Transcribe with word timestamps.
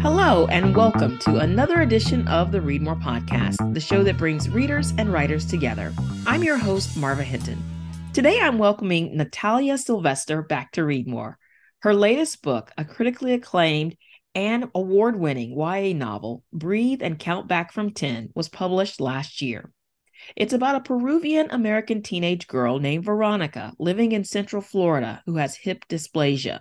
Hello, 0.00 0.46
and 0.46 0.76
welcome 0.76 1.18
to 1.18 1.38
another 1.38 1.80
edition 1.80 2.28
of 2.28 2.52
the 2.52 2.60
Read 2.60 2.82
More 2.82 2.94
Podcast, 2.94 3.74
the 3.74 3.80
show 3.80 4.04
that 4.04 4.16
brings 4.16 4.48
readers 4.48 4.94
and 4.96 5.12
writers 5.12 5.44
together. 5.44 5.92
I'm 6.24 6.44
your 6.44 6.56
host, 6.56 6.96
Marva 6.96 7.24
Hinton. 7.24 7.60
Today, 8.12 8.38
I'm 8.40 8.58
welcoming 8.58 9.16
Natalia 9.16 9.76
Sylvester 9.76 10.40
back 10.40 10.70
to 10.72 10.84
Read 10.84 11.08
More. 11.08 11.36
Her 11.80 11.94
latest 11.94 12.42
book, 12.42 12.70
a 12.78 12.84
critically 12.84 13.32
acclaimed 13.32 13.96
and 14.36 14.70
award 14.72 15.18
winning 15.18 15.58
YA 15.58 15.94
novel, 15.94 16.44
Breathe 16.52 17.02
and 17.02 17.18
Count 17.18 17.48
Back 17.48 17.72
from 17.72 17.90
10, 17.90 18.30
was 18.36 18.48
published 18.48 19.00
last 19.00 19.42
year. 19.42 19.72
It's 20.36 20.52
about 20.52 20.76
a 20.76 20.80
Peruvian 20.80 21.48
American 21.50 22.02
teenage 22.02 22.46
girl 22.46 22.78
named 22.78 23.04
Veronica 23.04 23.72
living 23.80 24.12
in 24.12 24.22
Central 24.22 24.62
Florida 24.62 25.22
who 25.26 25.38
has 25.38 25.56
hip 25.56 25.84
dysplasia. 25.88 26.60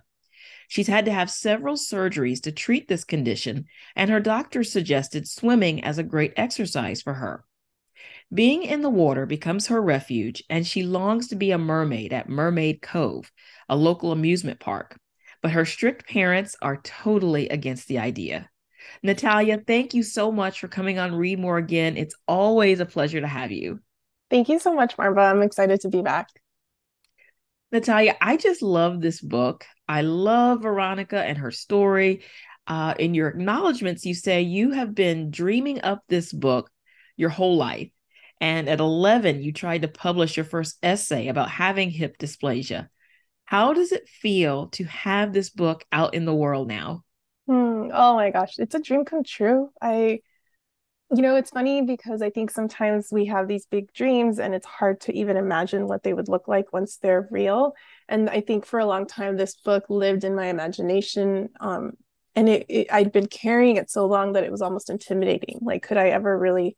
She's 0.68 0.88
had 0.88 1.06
to 1.06 1.12
have 1.12 1.32
several 1.32 1.76
surgeries 1.76 2.42
to 2.44 2.52
treat 2.52 2.88
this 2.88 3.04
condition, 3.04 3.66
and 3.96 4.10
her 4.10 4.20
doctor 4.20 4.64
suggested 4.64 5.28
swimming 5.28 5.84
as 5.84 5.98
a 5.98 6.04
great 6.04 6.34
exercise 6.36 7.02
for 7.02 7.14
her. 7.14 7.46
Being 8.34 8.64
in 8.64 8.82
the 8.82 8.90
water 8.90 9.26
becomes 9.26 9.68
her 9.68 9.82
refuge, 9.82 10.44
and 10.50 10.68
she 10.68 10.84
longs 10.84 11.30
to 11.30 11.36
be 11.36 11.52
a 11.52 11.58
mermaid 11.58 12.12
at 12.12 12.28
Mermaid 12.28 12.82
Cove, 12.82 13.32
a 13.70 13.76
local 13.76 14.12
amusement 14.12 14.60
park. 14.60 15.00
But 15.42 15.52
her 15.52 15.66
strict 15.66 16.10
parents 16.10 16.56
are 16.62 16.82
totally 16.84 17.48
against 17.48 17.88
the 17.88 18.00
idea. 18.00 18.50
Natalia, 19.02 19.60
thank 19.66 19.94
you 19.94 20.04
so 20.04 20.32
much 20.32 20.60
for 20.60 20.68
coming 20.68 21.00
on 21.00 21.16
Read 21.16 21.40
More 21.40 21.58
again. 21.58 21.96
It's 21.96 22.16
always 22.28 22.80
a 22.80 22.86
pleasure 22.86 23.22
to 23.22 23.28
have 23.28 23.52
you. 23.52 23.80
Thank 24.30 24.50
you 24.50 24.60
so 24.60 24.74
much, 24.74 24.98
Marva. 24.98 25.22
I'm 25.22 25.42
excited 25.42 25.82
to 25.82 25.90
be 25.90 26.02
back. 26.02 26.28
Natalia, 27.72 28.16
I 28.22 28.38
just 28.38 28.62
love 28.62 29.02
this 29.02 29.20
book. 29.20 29.66
I 29.88 30.02
love 30.02 30.64
Veronica 30.64 31.22
and 31.24 31.38
her 31.38 31.52
story. 31.52 32.24
Uh, 32.66 32.94
in 33.00 33.14
your 33.14 33.30
acknowledgments, 33.30 34.06
you 34.06 34.14
say 34.14 34.42
you 34.42 34.72
have 34.72 34.94
been 34.94 35.32
dreaming 35.32 35.82
up 35.82 36.04
this 36.08 36.34
book 36.34 36.70
your 37.16 37.30
whole 37.30 37.58
life. 37.58 37.90
And 38.40 38.70
at 38.70 38.80
11, 38.80 39.42
you 39.42 39.52
tried 39.52 39.82
to 39.82 39.88
publish 39.88 40.38
your 40.38 40.46
first 40.46 40.78
essay 40.84 41.28
about 41.28 41.50
having 41.50 41.90
hip 41.90 42.18
dysplasia. 42.18 42.90
How 43.46 43.74
does 43.74 43.92
it 43.92 44.10
feel 44.10 44.68
to 44.70 44.84
have 44.84 45.34
this 45.34 45.50
book 45.50 45.86
out 45.92 46.14
in 46.14 46.26
the 46.26 46.36
world 46.36 46.68
now? 46.68 47.04
Hmm. 47.48 47.90
Oh 47.94 48.16
my 48.16 48.30
gosh, 48.32 48.60
it's 48.60 48.76
a 48.76 48.82
dream 48.82 49.06
come 49.06 49.24
true. 49.24 49.72
I 49.82 50.20
you 51.16 51.22
know, 51.22 51.36
it's 51.38 51.52
funny 51.52 51.82
because 51.82 52.22
I 52.22 52.30
think 52.30 52.52
sometimes 52.52 53.08
we 53.12 53.26
have 53.28 53.48
these 53.48 53.66
big 53.66 53.94
dreams 53.94 54.40
and 54.40 54.54
it's 54.54 54.66
hard 54.66 55.00
to 55.02 55.14
even 55.14 55.38
imagine 55.38 55.88
what 55.88 56.04
they 56.04 56.14
would 56.14 56.28
look 56.28 56.48
like 56.48 56.74
once 56.74 56.98
they're 56.98 57.30
real. 57.32 57.74
And 58.10 58.30
I 58.30 58.42
think 58.42 58.66
for 58.66 58.80
a 58.80 58.86
long 58.86 59.08
time, 59.08 59.38
this 59.38 59.56
book 59.56 59.86
lived 59.90 60.26
in 60.26 60.36
my 60.36 60.48
imagination. 60.48 61.50
Um, 61.62 61.94
and 62.36 62.50
it, 62.50 62.66
it, 62.68 62.88
I'd 62.92 63.14
been 63.14 63.28
carrying 63.28 63.78
it 63.78 63.90
so 63.90 64.06
long 64.06 64.34
that 64.34 64.44
it 64.44 64.52
was 64.52 64.62
almost 64.62 64.90
intimidating. 64.90 65.60
Like, 65.62 65.82
could 65.82 65.98
I 65.98 66.10
ever 66.10 66.38
really 66.38 66.76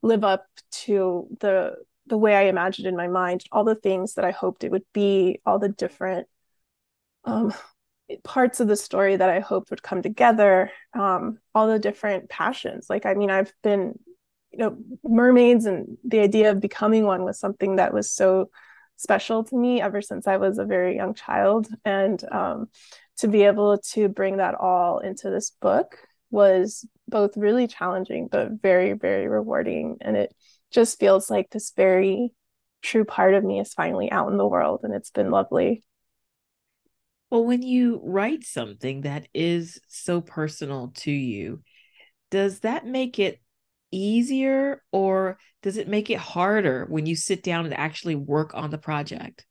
live 0.00 0.24
up 0.24 0.46
to 0.70 1.28
the 1.40 1.74
the 2.06 2.18
way 2.18 2.34
I 2.34 2.42
imagined 2.42 2.88
in 2.88 2.96
my 2.96 3.06
mind, 3.06 3.44
all 3.52 3.62
the 3.62 3.76
things 3.76 4.14
that 4.14 4.24
I 4.24 4.32
hoped 4.32 4.64
it 4.64 4.72
would 4.72 4.84
be, 4.92 5.40
all 5.46 5.60
the 5.60 5.68
different 5.68 6.26
um, 7.24 7.54
parts 8.24 8.60
of 8.60 8.68
the 8.68 8.76
story 8.76 9.16
that 9.16 9.30
I 9.30 9.40
hoped 9.40 9.70
would 9.70 9.82
come 9.82 10.02
together, 10.02 10.70
um, 10.94 11.38
all 11.54 11.68
the 11.68 11.78
different 11.78 12.28
passions. 12.28 12.86
Like, 12.88 13.06
I 13.06 13.14
mean, 13.14 13.30
I've 13.30 13.52
been, 13.62 13.98
you 14.50 14.58
know, 14.58 14.76
mermaids 15.04 15.66
and 15.66 15.96
the 16.04 16.20
idea 16.20 16.50
of 16.50 16.60
becoming 16.60 17.04
one 17.04 17.24
was 17.24 17.38
something 17.38 17.76
that 17.76 17.94
was 17.94 18.10
so 18.10 18.50
special 18.96 19.44
to 19.44 19.56
me 19.56 19.80
ever 19.80 20.00
since 20.00 20.26
I 20.26 20.36
was 20.36 20.58
a 20.58 20.64
very 20.64 20.96
young 20.96 21.14
child. 21.14 21.68
And 21.84 22.22
um, 22.30 22.68
to 23.18 23.28
be 23.28 23.42
able 23.42 23.78
to 23.92 24.08
bring 24.08 24.36
that 24.36 24.54
all 24.54 24.98
into 24.98 25.30
this 25.30 25.50
book 25.60 25.96
was 26.30 26.86
both 27.08 27.36
really 27.36 27.66
challenging, 27.66 28.28
but 28.30 28.52
very, 28.62 28.92
very 28.92 29.28
rewarding. 29.28 29.98
And 30.00 30.16
it 30.16 30.34
just 30.70 30.98
feels 30.98 31.30
like 31.30 31.50
this 31.50 31.72
very 31.76 32.32
true 32.82 33.04
part 33.04 33.34
of 33.34 33.44
me 33.44 33.60
is 33.60 33.74
finally 33.74 34.10
out 34.10 34.30
in 34.30 34.38
the 34.38 34.46
world. 34.46 34.80
And 34.82 34.94
it's 34.94 35.10
been 35.10 35.30
lovely. 35.30 35.84
Well, 37.32 37.46
when 37.46 37.62
you 37.62 37.98
write 38.04 38.44
something 38.44 39.00
that 39.00 39.26
is 39.32 39.80
so 39.88 40.20
personal 40.20 40.88
to 40.96 41.10
you, 41.10 41.62
does 42.30 42.60
that 42.60 42.84
make 42.84 43.18
it 43.18 43.40
easier 43.90 44.82
or 44.92 45.38
does 45.62 45.78
it 45.78 45.88
make 45.88 46.10
it 46.10 46.18
harder 46.18 46.84
when 46.90 47.06
you 47.06 47.16
sit 47.16 47.42
down 47.42 47.64
and 47.64 47.72
actually 47.72 48.16
work 48.16 48.52
on 48.52 48.68
the 48.68 48.76
project? 48.76 49.46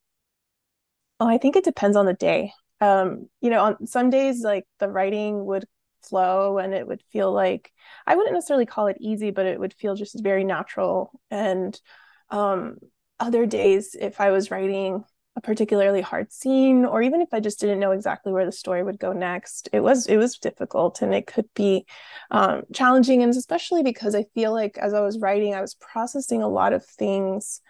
Oh, 1.20 1.28
I 1.28 1.40
think 1.40 1.56
it 1.56 1.64
depends 1.64 1.98
on 1.98 2.06
the 2.06 2.14
day. 2.14 2.54
Um, 2.82 3.30
you 3.42 3.50
know, 3.50 3.64
on 3.64 3.88
some 3.88 4.12
days, 4.12 4.42
like 4.44 4.68
the 4.78 4.88
writing 4.88 5.44
would 5.46 5.66
flow 6.04 6.60
and 6.60 6.76
it 6.76 6.86
would 6.86 7.02
feel 7.12 7.34
like 7.34 7.72
I 8.06 8.16
wouldn't 8.16 8.36
necessarily 8.36 8.68
call 8.68 8.86
it 8.86 8.98
easy, 9.00 9.32
but 9.32 9.48
it 9.48 9.60
would 9.60 9.74
feel 9.74 9.96
just 9.96 10.22
very 10.22 10.44
natural. 10.44 11.20
And 11.32 11.82
um, 12.30 12.78
other 13.20 13.48
days, 13.48 13.96
if 14.00 14.22
I 14.22 14.30
was 14.30 14.52
writing 14.52 15.04
a 15.38 15.42
particularly 15.42 16.02
hard 16.02 16.32
scene 16.32 16.84
or 16.84 17.02
even 17.02 17.22
if 17.22 17.30
i 17.34 17.40
just 17.40 17.60
didn't 17.60 17.80
know 17.80 17.92
exactly 17.92 18.34
where 18.34 18.46
the 18.46 18.52
story 18.52 18.84
would 18.84 19.00
go 19.00 19.14
next 19.14 19.70
it 19.72 19.80
was 19.80 20.08
it 20.08 20.18
was 20.18 20.38
difficult 20.38 21.02
and 21.02 21.14
it 21.14 21.26
could 21.26 21.48
be 21.56 21.86
um, 22.32 22.64
challenging. 22.74 23.24
And 23.24 23.32
especially 23.32 23.84
because 23.84 24.14
i 24.14 24.26
feel 24.34 24.52
like 24.52 24.78
as 24.78 24.94
i 24.94 25.00
was 25.00 25.20
writing 25.20 25.56
i 25.56 25.62
was 25.62 25.76
processing 25.76 26.44
a 26.44 26.50
lot 26.50 26.74
of 26.74 26.86
things 26.86 27.62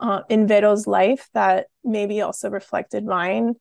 uh, 0.00 0.22
in 0.30 0.46
vero's 0.46 0.86
life 0.86 1.28
that 1.34 1.66
maybe 1.84 2.22
also 2.22 2.48
reflected 2.48 3.04
mine 3.04 3.54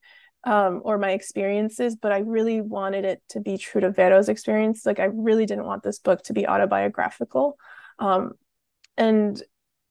um, 0.45 0.81
or 0.85 0.97
my 0.97 1.11
experiences 1.11 1.97
but 1.97 2.13
i 2.13 2.19
really 2.19 2.61
wanted 2.61 3.03
it 3.03 3.21
to 3.27 3.41
be 3.41 3.57
true 3.57 3.81
to 3.81 3.91
vero's 3.91 4.29
experience. 4.29 4.85
Like 4.85 4.99
i 4.99 5.09
really 5.11 5.45
didn't 5.45 5.65
want 5.65 5.83
this 5.83 5.99
book 5.99 6.23
to 6.23 6.33
be 6.33 6.47
autobiographical 6.47 7.57
um, 7.99 8.31
and 8.95 9.41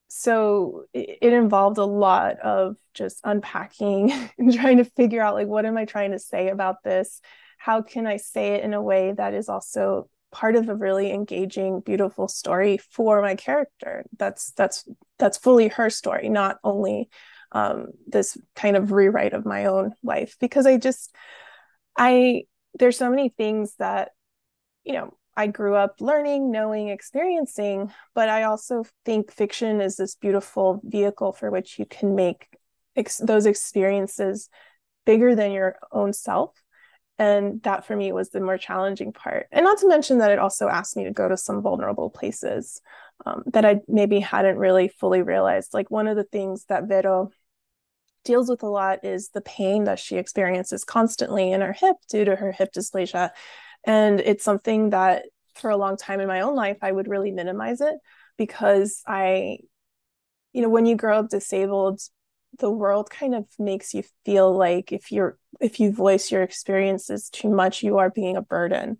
so 0.08 0.84
it, 0.92 1.32
involved 1.32 1.78
a 1.78 1.84
lot 1.84 2.38
of 2.40 2.76
just 2.94 3.20
unpacking 3.24 4.12
and 4.38 4.52
trying 4.52 4.78
to 4.78 4.84
figure 4.84 5.22
out 5.22 5.34
like 5.34 5.46
what 5.46 5.66
am 5.66 5.76
i 5.76 5.84
trying 5.84 6.12
to 6.12 6.18
say 6.18 6.48
about 6.48 6.82
this? 6.82 7.20
How 7.58 7.82
can 7.82 8.06
i 8.06 8.16
say 8.16 8.54
it 8.54 8.64
in 8.64 8.74
a 8.74 8.82
way 8.82 9.12
that 9.12 9.34
is 9.34 9.48
also 9.48 10.08
part 10.30 10.56
of 10.56 10.68
a 10.68 10.74
really 10.74 11.12
engaging 11.12 11.80
beautiful 11.80 12.28
story 12.28 12.78
for 12.78 13.22
my 13.22 13.34
character? 13.34 14.04
That's 14.16 14.52
that's 14.52 14.88
that's 15.18 15.38
fully 15.38 15.68
her 15.68 15.90
story 15.90 16.28
not 16.28 16.58
only 16.64 17.08
um, 17.52 17.88
this 18.06 18.36
kind 18.54 18.76
of 18.76 18.92
rewrite 18.92 19.32
of 19.32 19.46
my 19.46 19.66
own 19.66 19.94
life 20.02 20.36
because 20.38 20.66
i 20.66 20.76
just 20.76 21.14
i 21.96 22.42
there's 22.78 22.98
so 22.98 23.08
many 23.08 23.30
things 23.30 23.74
that 23.78 24.10
you 24.84 24.92
know 24.92 25.14
I 25.38 25.46
grew 25.46 25.76
up 25.76 26.00
learning, 26.00 26.50
knowing, 26.50 26.88
experiencing, 26.88 27.92
but 28.12 28.28
I 28.28 28.42
also 28.42 28.84
think 29.04 29.30
fiction 29.30 29.80
is 29.80 29.94
this 29.94 30.16
beautiful 30.16 30.80
vehicle 30.82 31.32
for 31.32 31.48
which 31.48 31.78
you 31.78 31.86
can 31.86 32.16
make 32.16 32.48
ex- 32.96 33.18
those 33.18 33.46
experiences 33.46 34.48
bigger 35.06 35.36
than 35.36 35.52
your 35.52 35.76
own 35.92 36.12
self. 36.12 36.60
And 37.20 37.62
that 37.62 37.86
for 37.86 37.94
me 37.94 38.10
was 38.10 38.30
the 38.30 38.40
more 38.40 38.58
challenging 38.58 39.12
part. 39.12 39.46
And 39.52 39.62
not 39.62 39.78
to 39.78 39.86
mention 39.86 40.18
that 40.18 40.32
it 40.32 40.40
also 40.40 40.66
asked 40.68 40.96
me 40.96 41.04
to 41.04 41.12
go 41.12 41.28
to 41.28 41.36
some 41.36 41.62
vulnerable 41.62 42.10
places 42.10 42.80
um, 43.24 43.44
that 43.52 43.64
I 43.64 43.78
maybe 43.86 44.18
hadn't 44.18 44.58
really 44.58 44.88
fully 44.88 45.22
realized. 45.22 45.72
Like 45.72 45.88
one 45.88 46.08
of 46.08 46.16
the 46.16 46.24
things 46.24 46.64
that 46.64 46.88
Vero 46.88 47.30
deals 48.24 48.50
with 48.50 48.64
a 48.64 48.68
lot 48.68 49.04
is 49.04 49.28
the 49.28 49.40
pain 49.40 49.84
that 49.84 50.00
she 50.00 50.16
experiences 50.16 50.82
constantly 50.82 51.52
in 51.52 51.60
her 51.60 51.72
hip 51.72 51.96
due 52.10 52.24
to 52.24 52.34
her 52.34 52.50
hip 52.50 52.72
dysplasia 52.72 53.30
and 53.88 54.20
it's 54.20 54.44
something 54.44 54.90
that 54.90 55.24
for 55.54 55.70
a 55.70 55.76
long 55.76 55.96
time 55.96 56.20
in 56.20 56.28
my 56.28 56.42
own 56.42 56.54
life, 56.54 56.76
I 56.82 56.92
would 56.92 57.08
really 57.08 57.30
minimize 57.30 57.80
it 57.80 57.94
because 58.36 59.02
I, 59.06 59.60
you 60.52 60.60
know, 60.60 60.68
when 60.68 60.84
you 60.84 60.94
grow 60.94 61.20
up 61.20 61.30
disabled, 61.30 62.02
the 62.58 62.70
world 62.70 63.08
kind 63.08 63.34
of 63.34 63.46
makes 63.58 63.94
you 63.94 64.04
feel 64.26 64.54
like 64.54 64.92
if 64.92 65.10
you're 65.10 65.38
if 65.58 65.80
you 65.80 65.90
voice 65.90 66.30
your 66.30 66.42
experiences 66.42 67.30
too 67.30 67.48
much 67.48 67.82
you 67.82 67.96
are 67.96 68.10
being 68.10 68.36
a 68.36 68.42
burden. 68.42 68.98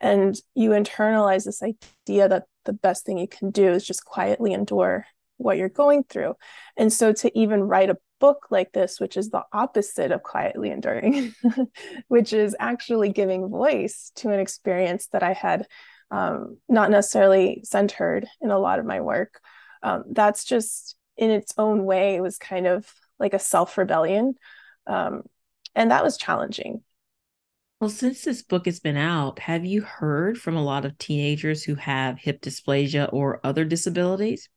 And 0.00 0.34
you 0.56 0.70
internalize 0.70 1.44
this 1.44 1.62
idea 1.62 2.28
that 2.28 2.44
the 2.64 2.72
best 2.72 3.06
thing 3.06 3.18
you 3.18 3.28
can 3.28 3.52
do 3.52 3.68
is 3.68 3.86
just 3.86 4.04
quietly 4.04 4.52
endure 4.52 5.06
what 5.36 5.58
you're 5.58 5.68
going 5.68 6.02
through. 6.02 6.34
And 6.76 6.92
so 6.92 7.12
to 7.12 7.38
even 7.38 7.62
write 7.62 7.90
a 7.90 7.98
book 8.24 8.46
like 8.48 8.72
this, 8.72 9.00
which 9.00 9.18
is 9.18 9.28
the 9.28 9.44
opposite 9.52 10.10
of 10.10 10.22
quietly 10.22 10.70
enduring, 10.70 11.34
which 12.08 12.32
is 12.32 12.56
actually 12.58 13.10
giving 13.10 13.50
voice 13.50 14.12
to 14.14 14.30
an 14.30 14.40
experience 14.40 15.08
that 15.08 15.22
I 15.22 15.34
had 15.34 15.66
um, 16.10 16.56
not 16.66 16.90
necessarily 16.90 17.60
centered 17.64 18.26
in 18.40 18.50
a 18.50 18.58
lot 18.58 18.78
of 18.78 18.86
my 18.86 19.02
work. 19.02 19.42
Um, 19.82 20.04
that's 20.10 20.46
just 20.46 20.96
in 21.18 21.30
its 21.30 21.52
own 21.58 21.84
way, 21.84 22.14
it 22.14 22.22
was 22.22 22.38
kind 22.38 22.66
of 22.66 22.90
like 23.18 23.34
a 23.34 23.38
self 23.38 23.76
rebellion. 23.76 24.36
Um, 24.86 25.24
and 25.74 25.90
that 25.90 26.02
was 26.02 26.16
challenging. 26.16 26.80
Well, 27.78 27.90
since 27.90 28.22
this 28.22 28.42
book 28.42 28.64
has 28.64 28.80
been 28.80 28.96
out, 28.96 29.38
have 29.40 29.66
you 29.66 29.82
heard 29.82 30.38
from 30.38 30.56
a 30.56 30.64
lot 30.64 30.86
of 30.86 30.96
teenagers 30.96 31.62
who 31.62 31.74
have 31.74 32.18
hip 32.18 32.40
dysplasia 32.40 33.12
or 33.12 33.40
other 33.44 33.66
disabilities? 33.66 34.48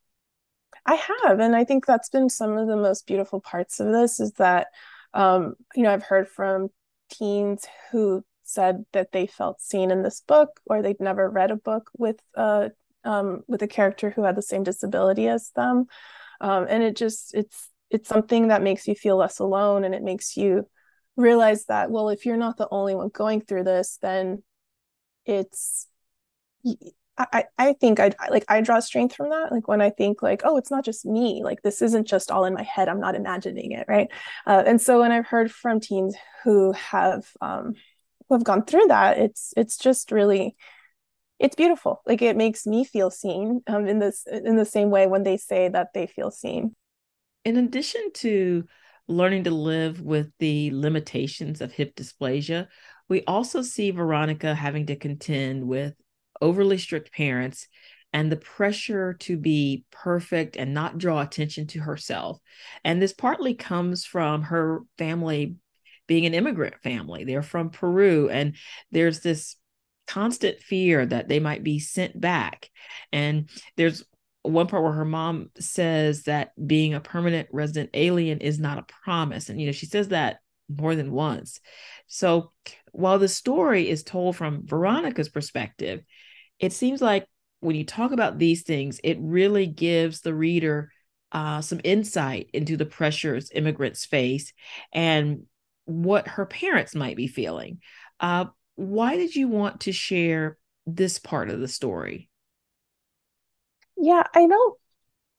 I 0.88 0.96
have, 0.96 1.40
and 1.40 1.56
I 1.56 1.66
think 1.66 1.86
that's 1.86 2.10
been 2.10 2.30
some 2.30 2.58
of 2.58 2.68
the 2.68 2.78
most 2.78 3.06
beautiful 3.06 3.42
parts 3.42 3.80
of 3.82 3.92
this 3.92 4.20
is 4.22 4.32
that, 4.34 4.68
um, 5.14 5.56
you 5.76 5.84
know, 5.84 5.92
I've 5.92 6.04
heard 6.04 6.30
from 6.30 6.70
teens 7.12 7.66
who 7.92 8.24
said 8.44 8.86
that 8.94 9.12
they 9.12 9.28
felt 9.28 9.62
seen 9.62 9.92
in 9.92 10.02
this 10.02 10.22
book 10.22 10.62
or 10.66 10.82
they'd 10.82 11.02
never 11.02 11.30
read 11.30 11.52
a 11.52 11.58
book 11.58 11.92
with 11.98 12.22
a 12.36 12.72
um, 13.04 13.44
with 13.48 13.62
a 13.62 13.68
character 13.68 14.10
who 14.10 14.24
had 14.24 14.36
the 14.36 14.42
same 14.42 14.64
disability 14.64 15.28
as 15.28 15.52
them. 15.52 15.88
Um, 16.40 16.66
and 16.70 16.84
it 16.84 16.96
just 16.96 17.34
it's 17.36 17.70
it's 17.90 18.08
something 18.08 18.48
that 18.50 18.62
makes 18.62 18.88
you 18.88 18.96
feel 18.96 19.18
less 19.18 19.40
alone 19.40 19.84
and 19.84 19.94
it 19.94 20.04
makes 20.04 20.38
you 20.38 20.68
realize 21.16 21.66
that 21.66 21.90
well 21.90 22.10
if 22.10 22.26
you're 22.26 22.38
not 22.38 22.58
the 22.58 22.68
only 22.70 22.94
one 22.94 23.10
going 23.10 23.42
through 23.42 23.64
this 23.64 23.98
then 24.02 24.44
it's 25.26 25.88
I, 27.18 27.46
I 27.58 27.74
think 27.74 28.00
I 28.00 28.12
like 28.30 28.46
I 28.48 28.62
draw 28.62 28.80
strength 28.80 29.16
from 29.16 29.30
that. 29.30 29.52
Like 29.52 29.68
when 29.68 29.82
I 29.82 29.90
think 29.90 30.22
like, 30.22 30.42
oh, 30.44 30.58
it's 30.58 30.70
not 30.70 30.86
just 30.86 31.06
me. 31.06 31.42
Like 31.44 31.62
this 31.64 31.82
isn't 31.82 32.08
just 32.08 32.32
all 32.32 32.46
in 32.46 32.54
my 32.54 32.64
head. 32.64 32.90
I'm 32.90 33.00
not 33.00 33.16
imagining 33.16 33.72
it, 33.72 33.86
right? 33.88 34.10
Uh, 34.46 34.64
and 34.66 34.80
so 34.80 35.00
when 35.00 35.12
I've 35.12 35.26
heard 35.26 35.52
from 35.52 35.80
teens 35.80 36.16
who 36.44 36.74
have 36.74 37.28
um, 37.42 37.74
who 38.30 38.36
have 38.36 38.44
gone 38.44 38.66
through 38.66 38.88
that, 38.88 39.18
it's 39.18 39.54
it's 39.58 39.78
just 39.78 40.12
really 40.12 40.56
it's 41.40 41.56
beautiful. 41.56 42.02
Like 42.06 42.22
it 42.22 42.36
makes 42.36 42.66
me 42.68 42.84
feel 42.84 43.10
seen 43.10 43.62
um, 43.68 43.88
in 43.88 44.00
this 44.00 44.26
in 44.28 44.56
the 44.56 44.66
same 44.66 44.90
way 44.92 45.08
when 45.08 45.24
they 45.24 45.38
say 45.38 45.70
that 45.70 45.94
they 45.94 46.08
feel 46.08 46.30
seen. 46.30 46.76
In 47.46 47.58
addition 47.58 48.12
to 48.16 48.66
learning 49.08 49.46
to 49.46 49.52
live 49.52 50.02
with 50.02 50.32
the 50.38 50.70
limitations 50.74 51.62
of 51.62 51.72
hip 51.72 51.96
dysplasia, 51.96 52.68
we 53.08 53.24
also 53.26 53.62
see 53.62 53.92
Veronica 53.92 54.54
having 54.54 54.86
to 54.88 54.96
contend 54.96 55.66
with 55.66 55.96
overly 56.42 56.78
strict 56.78 57.12
parents 57.12 57.68
and 58.14 58.32
the 58.32 58.38
pressure 58.38 59.14
to 59.14 59.38
be 59.38 59.84
perfect 59.92 60.56
and 60.56 60.74
not 60.74 60.98
draw 60.98 61.22
attention 61.22 61.68
to 61.68 61.80
herself. 61.80 62.40
And 62.84 63.02
this 63.02 63.14
partly 63.14 63.54
comes 63.54 64.06
from 64.06 64.44
her 64.44 64.82
family 64.98 65.56
being 66.08 66.26
an 66.26 66.34
immigrant 66.34 66.76
family. 66.84 67.26
They're 67.26 67.44
from 67.44 67.70
Peru, 67.70 68.30
and 68.30 68.56
there's 68.92 69.20
this 69.20 69.58
constant 70.08 70.60
fear 70.62 71.06
that 71.06 71.28
they 71.28 71.40
might 71.40 71.64
be 71.64 71.80
sent 71.80 72.20
back. 72.20 72.70
And 73.12 73.50
there's 73.76 74.04
one 74.42 74.68
part 74.68 74.84
where 74.84 74.94
her 74.94 75.06
mom 75.06 75.50
says 75.60 76.24
that 76.24 76.54
being 76.66 76.94
a 76.94 77.02
permanent 77.02 77.50
resident 77.52 77.90
alien 77.94 78.40
is 78.40 78.58
not 78.58 78.78
a 78.78 78.86
promise. 79.04 79.50
And, 79.50 79.60
you 79.60 79.66
know, 79.66 79.74
she 79.74 79.86
says 79.86 80.08
that 80.10 80.40
more 80.70 80.96
than 80.96 81.12
once. 81.12 81.60
So 82.08 82.52
while 82.92 83.20
the 83.20 83.28
story 83.28 83.90
is 83.90 84.04
told 84.04 84.36
from 84.36 84.66
Veronica's 84.66 85.30
perspective, 85.30 86.02
it 86.60 86.74
seems 86.74 87.02
like 87.02 87.28
when 87.60 87.76
you 87.76 87.86
talk 87.86 88.12
about 88.12 88.38
these 88.38 88.64
things, 88.64 89.00
it 89.04 89.18
really 89.20 89.66
gives 89.68 90.22
the 90.22 90.34
reader 90.34 90.92
uh, 91.32 91.62
some 91.62 91.82
insight 91.84 92.50
into 92.54 92.78
the 92.78 92.86
pressures 92.86 93.52
immigrants 93.54 94.06
face 94.06 94.54
and 94.94 95.44
what 95.86 96.28
her 96.28 96.46
parents 96.46 96.96
might 96.96 97.18
be 97.18 97.28
feeling. 97.28 97.80
Uh, 98.20 98.46
why 98.76 99.18
did 99.18 99.36
you 99.36 99.48
want 99.48 99.82
to 99.82 99.92
share 99.92 100.58
this 100.86 101.20
part 101.20 101.50
of 101.50 101.60
the 101.60 101.68
story? 101.68 102.30
Yeah, 103.98 104.24
I 104.34 104.48
don't. 104.48 104.78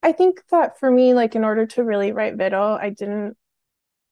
I 0.02 0.12
think 0.12 0.42
that 0.50 0.78
for 0.78 0.90
me, 0.90 1.14
like 1.14 1.34
in 1.34 1.44
order 1.44 1.66
to 1.66 1.84
really 1.84 2.12
write 2.12 2.36
Vero, 2.36 2.76
I 2.80 2.90
didn't. 2.90 3.36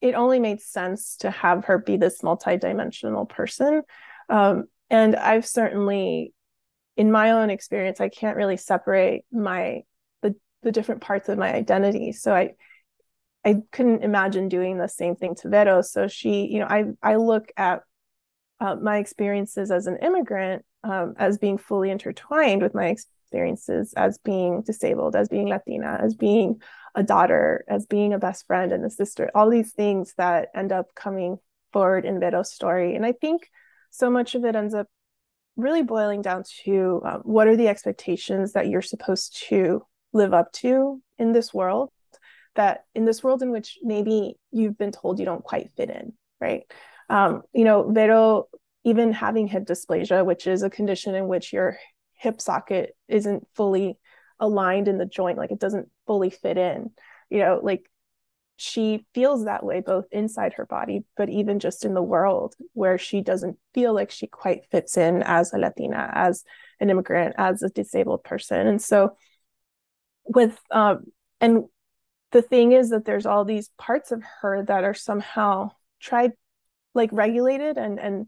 It 0.00 0.14
only 0.14 0.38
made 0.38 0.60
sense 0.60 1.16
to 1.18 1.30
have 1.30 1.66
her 1.66 1.78
be 1.78 1.96
this 1.96 2.22
multidimensional 2.22 3.28
person, 3.28 3.82
um, 4.28 4.64
and 4.90 5.16
I've 5.16 5.46
certainly 5.46 6.32
in 6.96 7.12
my 7.12 7.32
own 7.32 7.50
experience, 7.50 8.00
I 8.00 8.08
can't 8.08 8.36
really 8.36 8.56
separate 8.56 9.24
my 9.30 9.82
the 10.22 10.34
the 10.62 10.72
different 10.72 11.02
parts 11.02 11.28
of 11.28 11.38
my 11.38 11.52
identity. 11.52 12.12
So 12.12 12.34
I 12.34 12.54
I 13.44 13.62
couldn't 13.70 14.02
imagine 14.02 14.48
doing 14.48 14.78
the 14.78 14.88
same 14.88 15.14
thing 15.14 15.34
to 15.36 15.48
Vero. 15.48 15.82
So 15.82 16.08
she, 16.08 16.46
you 16.46 16.58
know, 16.58 16.66
I 16.66 16.84
I 17.02 17.16
look 17.16 17.52
at 17.56 17.82
uh, 18.60 18.76
my 18.76 18.98
experiences 18.98 19.70
as 19.70 19.86
an 19.86 19.98
immigrant 20.00 20.64
um, 20.82 21.14
as 21.18 21.38
being 21.38 21.58
fully 21.58 21.90
intertwined 21.90 22.62
with 22.62 22.74
my 22.74 22.86
experiences 23.36 23.92
as 23.96 24.18
being 24.18 24.62
disabled, 24.62 25.14
as 25.14 25.28
being 25.28 25.48
Latina, 25.48 25.98
as 26.02 26.14
being 26.14 26.60
a 26.94 27.02
daughter, 27.02 27.64
as 27.68 27.86
being 27.86 28.12
a 28.12 28.18
best 28.18 28.46
friend 28.46 28.72
and 28.72 28.84
a 28.84 28.90
sister. 28.90 29.30
All 29.34 29.50
these 29.50 29.72
things 29.72 30.14
that 30.16 30.48
end 30.54 30.72
up 30.72 30.94
coming 30.94 31.38
forward 31.72 32.04
in 32.06 32.20
Vero's 32.20 32.52
story, 32.52 32.94
and 32.94 33.04
I 33.04 33.12
think 33.12 33.50
so 33.90 34.10
much 34.10 34.34
of 34.34 34.44
it 34.44 34.56
ends 34.56 34.74
up 34.74 34.86
really 35.56 35.82
boiling 35.82 36.22
down 36.22 36.44
to 36.64 37.02
um, 37.04 37.20
what 37.24 37.48
are 37.48 37.56
the 37.56 37.68
expectations 37.68 38.52
that 38.52 38.68
you're 38.68 38.82
supposed 38.82 39.42
to 39.48 39.82
live 40.12 40.32
up 40.32 40.52
to 40.52 41.02
in 41.18 41.32
this 41.32 41.52
world 41.52 41.90
that 42.54 42.84
in 42.94 43.04
this 43.04 43.22
world 43.22 43.42
in 43.42 43.50
which 43.50 43.78
maybe 43.82 44.34
you've 44.50 44.78
been 44.78 44.92
told 44.92 45.18
you 45.18 45.24
don't 45.24 45.44
quite 45.44 45.70
fit 45.76 45.90
in 45.90 46.12
right 46.40 46.62
um, 47.08 47.42
you 47.54 47.64
know 47.64 47.90
vero 47.90 48.46
even 48.84 49.12
having 49.12 49.46
hip 49.46 49.64
dysplasia 49.64 50.24
which 50.24 50.46
is 50.46 50.62
a 50.62 50.70
condition 50.70 51.14
in 51.14 51.26
which 51.26 51.52
your 51.52 51.78
hip 52.26 52.40
socket 52.40 52.96
isn't 53.06 53.46
fully 53.54 53.96
aligned 54.40 54.88
in 54.88 54.98
the 54.98 55.06
joint 55.06 55.38
like 55.38 55.52
it 55.52 55.60
doesn't 55.60 55.88
fully 56.06 56.28
fit 56.28 56.58
in 56.58 56.90
you 57.30 57.38
know 57.38 57.60
like 57.62 57.88
she 58.56 59.06
feels 59.14 59.44
that 59.44 59.64
way 59.64 59.80
both 59.80 60.06
inside 60.10 60.54
her 60.54 60.66
body 60.66 61.04
but 61.16 61.28
even 61.28 61.58
just 61.58 61.84
in 61.84 61.94
the 61.94 62.02
world 62.02 62.54
where 62.72 62.98
she 62.98 63.20
doesn't 63.20 63.56
feel 63.74 63.94
like 63.94 64.10
she 64.10 64.26
quite 64.26 64.64
fits 64.70 64.96
in 64.96 65.22
as 65.22 65.52
a 65.52 65.58
latina 65.58 66.10
as 66.12 66.42
an 66.80 66.90
immigrant 66.90 67.34
as 67.38 67.62
a 67.62 67.68
disabled 67.70 68.24
person. 68.24 68.66
And 68.66 68.80
so 68.80 69.16
with 70.24 70.58
um 70.70 71.04
and 71.40 71.64
the 72.32 72.42
thing 72.42 72.72
is 72.72 72.90
that 72.90 73.04
there's 73.04 73.26
all 73.26 73.44
these 73.44 73.70
parts 73.78 74.10
of 74.10 74.22
her 74.40 74.64
that 74.64 74.84
are 74.84 74.94
somehow 74.94 75.70
tried 76.00 76.32
like 76.94 77.10
regulated 77.12 77.78
and 77.78 78.00
and 78.00 78.26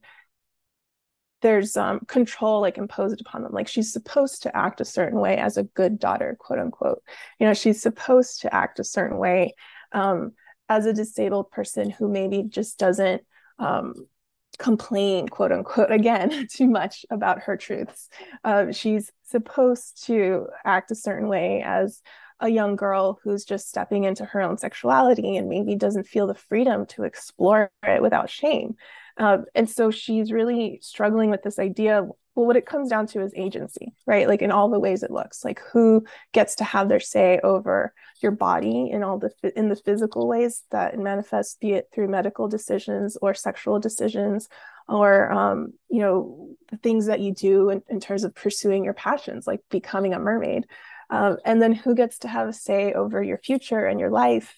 there's 1.41 1.77
um 1.77 2.01
control 2.09 2.61
like 2.61 2.79
imposed 2.79 3.21
upon 3.21 3.43
them 3.43 3.53
like 3.53 3.69
she's 3.69 3.93
supposed 3.93 4.43
to 4.43 4.57
act 4.57 4.81
a 4.81 4.85
certain 4.85 5.21
way 5.21 5.37
as 5.37 5.57
a 5.57 5.63
good 5.63 5.99
daughter 5.99 6.37
quote 6.39 6.59
unquote 6.59 7.03
you 7.39 7.47
know 7.47 7.55
she's 7.55 7.81
supposed 7.81 8.41
to 8.41 8.53
act 8.55 8.79
a 8.79 8.85
certain 8.85 9.19
way 9.19 9.55
um, 9.93 10.33
as 10.69 10.87
a 10.87 10.93
disabled 10.93 11.51
person 11.51 11.91
who 11.91 12.09
maybe 12.09 12.43
just 12.43 12.79
doesn't 12.79 13.23
um, 13.59 13.95
complain, 14.59 15.29
quote 15.29 15.53
unquote, 15.53 15.91
again, 15.91 16.47
too 16.53 16.69
much 16.69 17.07
about 17.11 17.43
her 17.43 17.57
truths. 17.57 18.09
Uh, 18.45 18.73
she's 18.73 19.11
supposed 19.25 20.05
to 20.07 20.47
act 20.65 20.91
a 20.91 20.97
certain 20.97 21.29
way 21.29 21.63
as 21.65 22.03
a 22.41 22.49
young 22.49 22.77
girl 22.77 23.19
who's 23.25 23.45
just 23.45 23.69
stepping 23.69 24.05
into 24.05 24.25
her 24.25 24.41
own 24.41 24.57
sexuality 24.59 25.37
and 25.37 25.49
maybe 25.49 25.75
doesn't 25.75 26.07
feel 26.07 26.27
the 26.27 26.35
freedom 26.35 26.87
to 26.87 27.03
explore 27.03 27.71
it 27.83 28.01
without 28.01 28.31
shame. 28.31 28.77
Uh, 29.19 29.39
and 29.55 29.69
so 29.69 29.91
she's 29.91 30.33
really 30.33 30.79
struggling 30.81 31.31
with 31.31 31.43
this 31.43 31.59
idea. 31.59 32.03
Well 32.35 32.47
what 32.47 32.57
it 32.57 32.67
comes 32.67 32.89
down 32.89 33.09
to 33.09 33.21
is 33.21 33.33
agency 33.35 33.93
right? 34.07 34.29
Like 34.29 34.43
in 34.43 34.53
all 34.53 34.71
the 34.71 34.79
ways 34.79 35.03
it 35.03 35.11
looks 35.11 35.45
like 35.45 35.61
who 35.73 36.05
gets 36.33 36.55
to 36.57 36.65
have 36.65 36.89
their 36.89 37.01
say 37.01 37.41
over 37.43 37.93
your 38.23 38.33
body 38.33 38.91
in 38.91 39.03
all 39.03 39.19
the 39.19 39.33
in 39.57 39.69
the 39.69 39.77
physical 39.77 40.29
ways 40.29 40.63
that 40.71 40.95
it 40.95 41.01
manifests 41.01 41.57
be 41.57 41.73
it 41.73 41.89
through 41.93 42.09
medical 42.09 42.47
decisions 42.47 43.17
or 43.21 43.35
sexual 43.35 43.81
decisions 43.81 44.49
or 44.89 45.31
um, 45.31 45.73
you 45.89 46.01
know 46.01 46.49
the 46.71 46.77
things 46.79 47.07
that 47.07 47.21
you 47.21 47.33
do 47.35 47.71
in, 47.71 47.83
in, 47.89 48.01
terms 48.01 48.25
of 48.25 48.35
pursuing 48.35 48.85
your 48.85 48.95
passions 48.95 49.47
like 49.47 49.61
becoming 49.71 50.15
a 50.15 50.19
mermaid. 50.19 50.67
Um, 51.11 51.39
and 51.45 51.61
then 51.61 51.73
who 51.73 51.95
gets 51.95 52.19
to 52.21 52.29
have 52.29 52.49
a 52.49 52.53
say 52.53 52.93
over 52.93 53.23
your 53.23 53.39
future 53.39 53.85
and 53.87 53.99
your 53.99 54.11
life. 54.11 54.55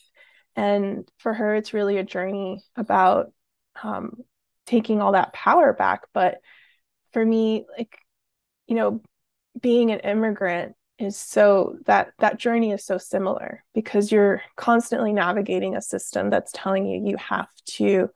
And 0.57 1.09
for 1.19 1.33
her 1.33 1.55
it's 1.55 1.75
really 1.75 1.99
a 1.99 2.05
journey 2.05 2.62
about 2.76 3.33
um, 3.83 4.19
taking 4.71 5.00
all 5.03 5.12
that 5.12 5.33
power 5.33 5.73
back 5.73 6.03
but 6.15 6.39
for 7.12 7.25
me 7.25 7.67
like 7.77 7.99
you 8.69 8.77
know 8.77 9.03
being 9.61 9.91
an 9.91 9.99
immigrant 10.00 10.77
is 10.97 11.17
so 11.17 11.77
that 11.87 12.12
that 12.19 12.39
journey 12.39 12.71
is 12.71 12.85
so 12.85 12.99
similar 12.99 13.65
because 13.75 14.12
you're 14.12 14.43
constantly 14.57 15.12
navigating 15.12 15.75
a 15.75 15.83
system 15.83 16.31
that's 16.31 16.53
telling 16.55 16.87
you 16.87 17.03
you 17.05 17.17
have 17.17 17.49
to 17.65 18.09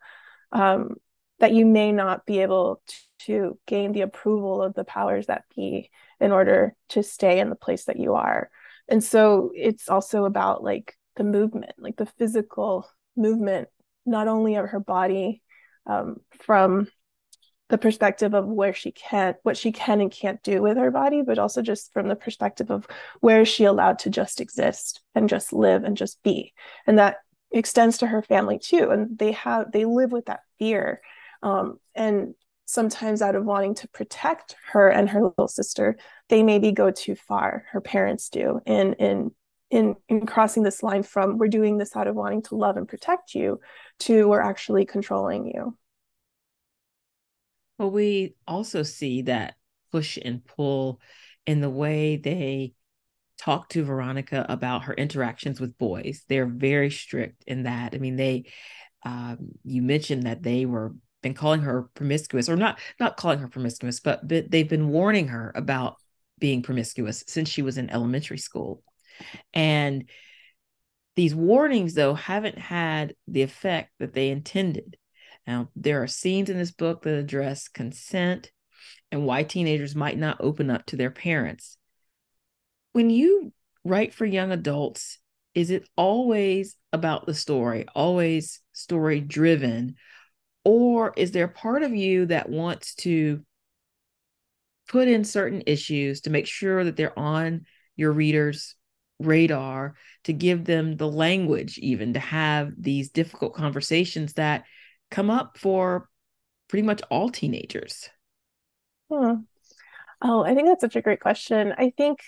um, 0.53 0.95
that 1.41 1.53
you 1.53 1.67
may 1.67 1.91
not 1.91 2.25
be 2.25 2.41
able 2.41 2.81
to, 2.87 3.59
gain 3.67 3.93
the 3.93 4.03
approval 4.03 4.63
of 4.63 4.75
the 4.75 4.85
powers 4.85 5.29
that 5.29 5.45
be 5.57 5.91
in 6.21 6.31
order 6.31 6.77
to 6.91 7.03
stay 7.03 7.41
in 7.41 7.49
the 7.49 7.57
place 7.57 7.87
that 7.87 7.99
you 7.99 8.13
are. 8.13 8.51
And 8.87 9.03
so 9.03 9.51
it's 9.55 9.89
also 9.89 10.27
about 10.27 10.63
like 10.63 10.95
the 11.17 11.25
movement 11.25 11.73
like 11.79 11.97
the 11.97 12.07
physical 12.07 12.89
movement 13.17 13.69
not 14.05 14.29
only 14.29 14.57
of 14.57 14.69
her 14.69 14.81
body 14.81 15.43
um, 15.87 16.17
from 16.43 16.89
the 17.71 17.79
perspective 17.79 18.35
of 18.35 18.47
where 18.47 18.75
she 18.75 18.93
can 18.93 19.35
what 19.43 19.57
she 19.57 19.73
can 19.73 20.01
and 20.01 20.11
can't 20.11 20.43
do 20.43 20.61
with 20.61 20.77
her 20.77 20.91
body 20.91 21.23
but 21.23 21.39
also 21.39 21.63
just 21.63 21.93
from 21.93 22.09
the 22.09 22.17
perspective 22.17 22.71
of 22.71 22.87
where 23.21 23.41
is 23.41 23.49
she 23.49 23.65
allowed 23.65 23.99
to 23.99 24.11
just 24.11 24.41
exist 24.41 25.01
and 25.15 25.29
just 25.29 25.53
live 25.53 25.83
and 25.83 25.97
just 25.97 26.23
be. 26.23 26.53
And 26.87 26.99
that 26.99 27.17
extends 27.51 27.99
to 27.99 28.07
her 28.07 28.23
family 28.23 28.59
too. 28.59 28.91
And 28.91 29.19
they 29.19 29.33
have 29.33 29.73
they 29.73 29.85
live 29.85 30.13
with 30.13 30.27
that 30.27 30.41
fear 30.59 31.01
um, 31.43 31.79
and 31.95 32.35
sometimes 32.67 33.23
out 33.23 33.35
of 33.35 33.45
wanting 33.45 33.75
to 33.75 33.89
protect 33.89 34.57
her 34.73 34.89
and 34.89 35.09
her 35.11 35.23
little 35.23 35.49
sister 35.49 35.97
they 36.29 36.43
maybe 36.43 36.71
go 36.71 36.91
too 36.91 37.15
far. 37.15 37.65
Her 37.71 37.81
parents 37.81 38.29
do 38.29 38.61
in 38.67 38.95
in 38.95 39.31
in 39.71 39.97
in 40.09 40.27
crossing 40.27 40.63
this 40.63 40.83
line 40.83 41.03
from 41.03 41.39
we're 41.39 41.49
doing 41.49 41.79
this 41.79 41.97
out 41.97 42.07
of 42.07 42.15
wanting 42.15 42.43
to 42.43 42.55
love 42.55 42.77
and 42.77 42.89
protect 42.89 43.35
you 43.35 43.61
to 43.99 44.29
we're 44.29 44.41
actually 44.41 44.85
controlling 44.85 45.47
you 45.47 45.77
Well, 47.79 47.91
we 47.91 48.37
also 48.47 48.83
see 48.83 49.23
that 49.23 49.55
push 49.91 50.19
and 50.23 50.45
pull 50.45 51.01
in 51.47 51.61
the 51.61 51.71
way 51.71 52.17
they 52.17 52.75
talk 53.39 53.69
to 53.71 53.85
Veronica 53.85 54.47
about 54.49 54.85
her 54.85 54.95
interactions 54.95 55.61
with 55.61 55.77
boys. 55.77 56.25
They're 56.29 56.47
very 56.47 56.91
strict 56.91 57.45
in 57.47 57.65
that. 57.65 57.95
I 57.95 57.99
mean, 57.99 58.17
they 58.17 58.45
um, 59.05 59.51
you 59.65 59.83
mentioned 59.83 60.25
that 60.25 60.43
they 60.43 60.67
were 60.67 60.95
been 61.23 61.35
calling 61.35 61.63
her 61.63 61.89
promiscuous 61.95 62.49
or 62.49 62.57
not 62.57 62.79
not 63.01 63.17
calling 63.17 63.39
her 63.39 63.49
promiscuous, 63.49 64.01
but, 64.01 64.27
but 64.27 64.51
they've 64.51 64.69
been 64.69 64.89
warning 64.89 65.29
her 65.29 65.53
about 65.55 65.97
being 66.39 66.63
promiscuous 66.63 67.25
since 67.27 67.49
she 67.49 67.63
was 67.63 67.79
in 67.79 67.91
elementary 67.91 68.39
school. 68.39 68.83
And 69.53 70.09
these 71.17 71.35
warnings, 71.35 71.95
though, 71.95 72.15
haven't 72.15 72.59
had 72.59 73.15
the 73.29 73.43
effect 73.43 73.93
that 73.99 74.15
they 74.15 74.31
intended. 74.31 74.97
Now, 75.47 75.71
there 75.77 76.03
are 76.03 76.07
scenes 76.07 76.51
in 76.51 76.59
this 76.59 76.73
book 76.73 77.03
that 77.03 77.15
address 77.15 77.69
consent 77.69 78.51
and 79.13 79.27
why 79.27 79.43
teenagers 79.45 79.95
might 79.95 80.19
not 80.19 80.41
open 80.41 80.71
up 80.71 80.87
to 80.87 80.97
their 80.97 81.11
parents. 81.11 81.77
When 82.93 83.11
you 83.11 83.53
write 83.85 84.15
for 84.15 84.25
young 84.25 84.51
adults, 84.51 85.19
is 85.55 85.71
it 85.71 85.89
always 85.97 86.77
about 86.93 87.27
the 87.27 87.35
story, 87.35 87.87
always 87.95 88.61
story 88.73 89.21
driven? 89.21 89.97
Or 90.65 91.13
is 91.17 91.31
there 91.31 91.49
part 91.49 91.83
of 91.83 91.95
you 91.95 92.27
that 92.27 92.49
wants 92.49 92.95
to 92.97 93.45
put 94.89 95.09
in 95.09 95.25
certain 95.25 95.63
issues 95.67 96.23
to 96.23 96.31
make 96.31 96.47
sure 96.47 96.85
that 96.85 96.97
they're 96.97 97.19
on 97.19 97.67
your 97.97 98.13
readers' 98.13 98.75
radar, 99.19 99.95
to 100.25 100.33
give 100.33 100.65
them 100.65 100.97
the 100.97 101.09
language, 101.09 101.79
even 101.79 102.15
to 102.15 102.21
have 102.21 102.73
these 102.79 103.11
difficult 103.11 103.55
conversations 103.55 104.35
that 104.35 104.65
come 105.11 105.31
up 105.31 105.59
for 105.59 106.09
pretty 106.69 106.87
much 106.87 107.03
all 107.11 107.29
teenagers? 107.29 108.09
Hmm. 109.11 109.35
Oh, 110.23 110.43
I 110.43 110.55
think 110.55 110.69
that's 110.69 110.81
such 110.81 110.97
a 110.97 111.03
great 111.03 111.21
question. 111.21 111.75
I 111.77 111.93
think 111.97 112.21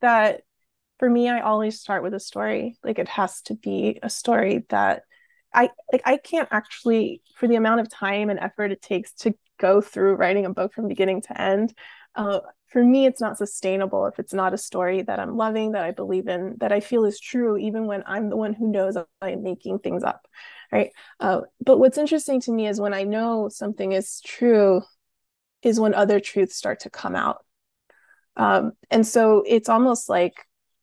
that 0.00 0.42
for 0.98 1.10
me, 1.10 1.28
I 1.28 1.40
always 1.40 1.80
start 1.80 2.02
with 2.02 2.14
a 2.14 2.20
story. 2.20 2.76
Like 2.84 2.98
it 2.98 3.08
has 3.08 3.42
to 3.42 3.54
be 3.54 3.98
a 4.02 4.10
story 4.10 4.64
that 4.68 5.02
I 5.52 5.70
like 5.92 6.02
I 6.04 6.16
can't 6.16 6.48
actually 6.50 7.22
for 7.36 7.48
the 7.48 7.56
amount 7.56 7.80
of 7.80 7.90
time 7.90 8.30
and 8.30 8.38
effort 8.38 8.70
it 8.70 8.82
takes 8.82 9.12
to 9.14 9.34
go 9.58 9.80
through 9.80 10.14
writing 10.14 10.46
a 10.46 10.50
book 10.50 10.72
from 10.72 10.88
beginning 10.88 11.22
to 11.22 11.40
end. 11.40 11.74
Uh, 12.14 12.40
for 12.66 12.84
me, 12.84 13.06
it's 13.06 13.20
not 13.20 13.38
sustainable 13.38 14.06
if 14.06 14.18
it's 14.18 14.34
not 14.34 14.54
a 14.54 14.58
story 14.58 15.02
that 15.02 15.18
I'm 15.18 15.36
loving, 15.36 15.72
that 15.72 15.84
I 15.84 15.90
believe 15.90 16.28
in, 16.28 16.56
that 16.60 16.72
I 16.72 16.80
feel 16.80 17.04
is 17.04 17.18
true, 17.18 17.56
even 17.56 17.86
when 17.86 18.02
I'm 18.06 18.30
the 18.30 18.36
one 18.36 18.52
who 18.52 18.70
knows 18.70 18.96
I'm 19.20 19.42
making 19.42 19.80
things 19.80 20.02
up 20.04 20.26
right? 20.72 20.90
Uh, 21.18 21.42
but 21.64 21.78
what's 21.78 21.98
interesting 21.98 22.40
to 22.42 22.52
me 22.52 22.66
is 22.66 22.80
when 22.80 22.94
i 22.94 23.02
know 23.02 23.48
something 23.48 23.92
is 23.92 24.20
true 24.20 24.82
is 25.62 25.80
when 25.80 25.94
other 25.94 26.20
truths 26.20 26.56
start 26.56 26.80
to 26.80 26.90
come 26.90 27.14
out. 27.14 27.44
Um, 28.36 28.72
and 28.90 29.06
so 29.06 29.44
it's 29.46 29.68
almost 29.68 30.08
like 30.08 30.34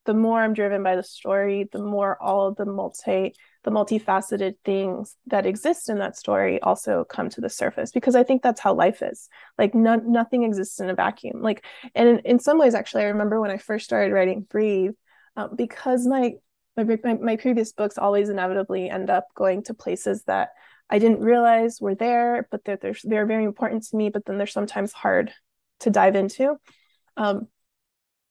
the 0.06 0.14
more 0.14 0.42
i'm 0.42 0.54
driven 0.54 0.84
by 0.84 0.96
the 0.96 1.04
story 1.04 1.68
the 1.72 1.82
more 1.82 2.22
all 2.22 2.48
of 2.48 2.56
the 2.56 2.66
multi 2.66 3.34
the 3.68 3.72
multifaceted 3.72 4.56
things 4.64 5.18
that 5.26 5.46
exist 5.46 5.90
in 5.90 6.00
that 6.00 6.16
story 6.16 6.58
also 6.62 7.04
come 7.04 7.28
to 7.28 7.42
the 7.42 7.50
surface 7.50 7.92
because 7.92 8.16
i 8.16 8.24
think 8.24 8.42
that's 8.42 8.62
how 8.62 8.74
life 8.74 9.02
is 9.02 9.28
like 9.58 9.76
no, 9.76 9.96
nothing 9.96 10.44
exists 10.44 10.80
in 10.80 10.90
a 10.90 10.96
vacuum 10.96 11.42
like 11.42 11.66
and 11.94 12.08
in, 12.08 12.20
in 12.20 12.40
some 12.40 12.58
ways 12.58 12.74
actually 12.74 13.04
i 13.04 13.08
remember 13.08 13.42
when 13.42 13.52
i 13.52 13.58
first 13.58 13.84
started 13.84 14.14
writing 14.14 14.40
breathe 14.50 14.94
uh, 15.36 15.50
because 15.50 16.08
my 16.08 16.32
my, 16.78 16.98
my, 17.04 17.14
my 17.16 17.36
previous 17.36 17.74
books 17.74 17.98
always 17.98 18.30
inevitably 18.30 18.90
end 18.90 19.10
up 19.10 19.26
going 19.36 19.64
to 19.64 19.74
places 19.74 20.24
that 20.28 20.52
I 20.90 21.00
didn't 21.00 21.20
realize 21.20 21.82
were 21.82 21.96
there, 21.96 22.48
but 22.50 22.64
they're, 22.64 22.78
they're, 22.78 22.96
they're 23.04 23.26
very 23.26 23.44
important 23.44 23.84
to 23.88 23.98
me, 23.98 24.10
but 24.10 24.26
then 24.26 24.38
they're 24.38 24.48
sometimes 24.48 24.94
hard 24.94 25.34
to 25.82 25.90
dive 25.90 26.16
into. 26.16 26.56
Um, 27.18 27.48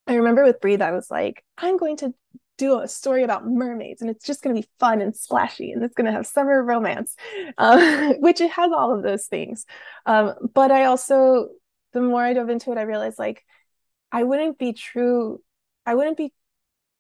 I 0.06 0.14
remember 0.14 0.44
with 0.44 0.60
Breathe, 0.60 0.80
I 0.80 0.92
was 0.92 1.10
like, 1.10 1.44
I'm 1.58 1.76
going 1.76 1.96
to 1.98 2.14
do 2.58 2.80
a 2.80 2.88
story 2.88 3.22
about 3.22 3.46
mermaids 3.46 4.00
and 4.00 4.10
it's 4.10 4.24
just 4.24 4.42
going 4.42 4.54
to 4.54 4.62
be 4.62 4.68
fun 4.80 5.00
and 5.00 5.14
splashy 5.14 5.72
and 5.72 5.82
it's 5.82 5.94
going 5.94 6.06
to 6.06 6.12
have 6.12 6.26
summer 6.26 6.62
romance, 6.62 7.14
uh, 7.58 8.14
which 8.18 8.40
it 8.40 8.50
has 8.50 8.70
all 8.72 8.94
of 8.94 9.02
those 9.02 9.26
things. 9.26 9.66
Um, 10.06 10.34
but 10.54 10.70
I 10.70 10.84
also, 10.84 11.48
the 11.92 12.00
more 12.00 12.22
I 12.22 12.32
dove 12.32 12.48
into 12.48 12.72
it, 12.72 12.78
I 12.78 12.82
realized 12.82 13.18
like 13.18 13.44
I 14.10 14.22
wouldn't 14.22 14.58
be 14.58 14.72
true, 14.72 15.42
I 15.84 15.94
wouldn't 15.94 16.16
be 16.16 16.32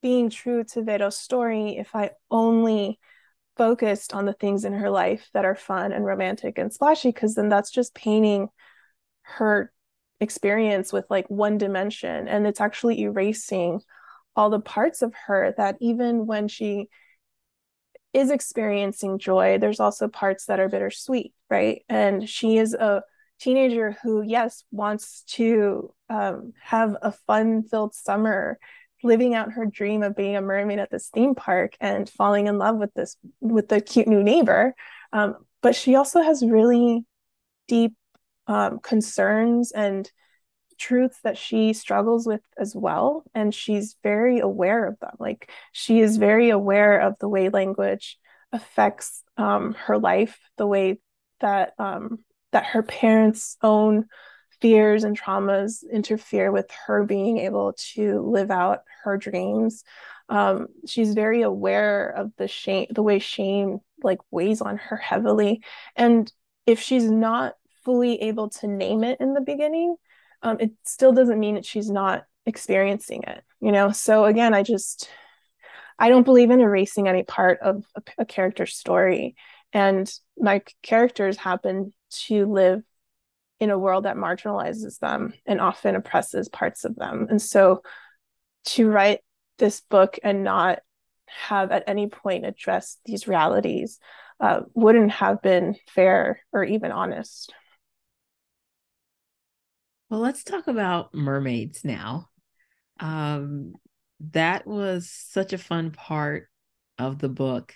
being 0.02 0.30
true 0.30 0.64
to 0.64 0.82
Vero's 0.82 1.18
story 1.18 1.78
if 1.78 1.94
I 1.96 2.10
only 2.30 2.98
focused 3.56 4.12
on 4.12 4.26
the 4.26 4.34
things 4.34 4.64
in 4.64 4.74
her 4.74 4.90
life 4.90 5.28
that 5.32 5.46
are 5.46 5.54
fun 5.54 5.92
and 5.92 6.04
romantic 6.04 6.58
and 6.58 6.72
splashy, 6.72 7.08
because 7.08 7.34
then 7.34 7.48
that's 7.48 7.70
just 7.70 7.94
painting 7.94 8.48
her 9.22 9.72
experience 10.20 10.92
with 10.92 11.06
like 11.08 11.28
one 11.28 11.56
dimension. 11.58 12.28
And 12.28 12.46
it's 12.46 12.60
actually 12.60 13.00
erasing 13.00 13.80
all 14.36 14.50
the 14.50 14.60
parts 14.60 15.02
of 15.02 15.14
her 15.26 15.54
that 15.56 15.76
even 15.80 16.26
when 16.26 16.48
she 16.48 16.88
is 18.12 18.30
experiencing 18.30 19.18
joy, 19.18 19.58
there's 19.58 19.80
also 19.80 20.08
parts 20.08 20.46
that 20.46 20.60
are 20.60 20.68
bittersweet, 20.68 21.34
right? 21.50 21.82
And 21.88 22.28
she 22.28 22.58
is 22.58 22.74
a 22.74 23.02
teenager 23.40 23.96
who, 24.02 24.22
yes, 24.22 24.64
wants 24.70 25.22
to 25.28 25.92
um, 26.08 26.52
have 26.62 26.96
a 27.02 27.12
fun 27.12 27.62
filled 27.62 27.94
summer 27.94 28.58
living 29.02 29.34
out 29.34 29.52
her 29.52 29.66
dream 29.66 30.02
of 30.02 30.16
being 30.16 30.36
a 30.36 30.40
mermaid 30.40 30.78
at 30.78 30.90
this 30.90 31.08
theme 31.08 31.34
park 31.34 31.76
and 31.80 32.08
falling 32.08 32.46
in 32.46 32.58
love 32.58 32.76
with 32.76 32.92
this 32.94 33.16
with 33.40 33.68
the 33.68 33.80
cute 33.80 34.08
new 34.08 34.22
neighbor 34.22 34.74
um, 35.12 35.36
but 35.62 35.74
she 35.74 35.94
also 35.94 36.20
has 36.22 36.44
really 36.44 37.04
deep 37.68 37.94
um, 38.46 38.78
concerns 38.80 39.72
and 39.72 40.10
truths 40.78 41.18
that 41.22 41.38
she 41.38 41.72
struggles 41.72 42.26
with 42.26 42.42
as 42.58 42.74
well 42.74 43.24
and 43.34 43.54
she's 43.54 43.96
very 44.02 44.38
aware 44.38 44.86
of 44.86 44.98
them 45.00 45.14
like 45.18 45.50
she 45.72 46.00
is 46.00 46.16
very 46.16 46.50
aware 46.50 46.98
of 46.98 47.14
the 47.18 47.28
way 47.28 47.48
language 47.48 48.18
affects 48.52 49.22
um, 49.36 49.74
her 49.74 49.98
life 49.98 50.38
the 50.56 50.66
way 50.66 50.98
that 51.40 51.72
um, 51.78 52.18
that 52.52 52.64
her 52.64 52.82
parents 52.82 53.56
own 53.62 54.06
fears 54.60 55.04
and 55.04 55.18
traumas 55.18 55.84
interfere 55.90 56.50
with 56.50 56.70
her 56.86 57.04
being 57.04 57.38
able 57.38 57.74
to 57.94 58.20
live 58.20 58.50
out 58.50 58.80
her 59.04 59.18
dreams. 59.18 59.84
Um, 60.28 60.68
she's 60.86 61.14
very 61.14 61.42
aware 61.42 62.08
of 62.08 62.32
the 62.36 62.48
shame, 62.48 62.86
the 62.90 63.02
way 63.02 63.18
shame 63.18 63.80
like 64.02 64.18
weighs 64.30 64.60
on 64.60 64.78
her 64.78 64.96
heavily. 64.96 65.62
And 65.94 66.32
if 66.66 66.80
she's 66.80 67.10
not 67.10 67.54
fully 67.84 68.22
able 68.22 68.48
to 68.50 68.66
name 68.66 69.04
it 69.04 69.20
in 69.20 69.34
the 69.34 69.40
beginning, 69.40 69.96
um, 70.42 70.58
it 70.60 70.72
still 70.84 71.12
doesn't 71.12 71.40
mean 71.40 71.54
that 71.54 71.66
she's 71.66 71.90
not 71.90 72.24
experiencing 72.44 73.22
it, 73.26 73.42
you 73.60 73.72
know? 73.72 73.90
So 73.90 74.24
again, 74.24 74.54
I 74.54 74.62
just, 74.62 75.08
I 75.98 76.08
don't 76.08 76.24
believe 76.24 76.50
in 76.50 76.60
erasing 76.60 77.08
any 77.08 77.22
part 77.22 77.60
of 77.60 77.84
a, 77.94 78.02
a 78.18 78.24
character's 78.24 78.76
story. 78.76 79.36
And 79.72 80.10
my 80.38 80.62
characters 80.82 81.36
happen 81.36 81.92
to 82.26 82.46
live 82.46 82.82
in 83.58 83.70
a 83.70 83.78
world 83.78 84.04
that 84.04 84.16
marginalizes 84.16 84.98
them 84.98 85.32
and 85.46 85.60
often 85.60 85.96
oppresses 85.96 86.48
parts 86.48 86.84
of 86.84 86.94
them. 86.96 87.26
And 87.30 87.40
so 87.40 87.82
to 88.66 88.88
write 88.88 89.20
this 89.58 89.80
book 89.80 90.18
and 90.22 90.44
not 90.44 90.80
have 91.26 91.72
at 91.72 91.84
any 91.86 92.08
point 92.08 92.46
addressed 92.46 93.00
these 93.04 93.26
realities 93.26 93.98
uh, 94.40 94.60
wouldn't 94.74 95.10
have 95.12 95.40
been 95.42 95.76
fair 95.88 96.40
or 96.52 96.62
even 96.64 96.92
honest. 96.92 97.52
Well, 100.10 100.20
let's 100.20 100.44
talk 100.44 100.68
about 100.68 101.14
mermaids 101.14 101.84
now. 101.84 102.28
Um, 103.00 103.74
that 104.32 104.66
was 104.66 105.10
such 105.10 105.52
a 105.52 105.58
fun 105.58 105.90
part 105.90 106.48
of 106.98 107.18
the 107.18 107.28
book 107.28 107.74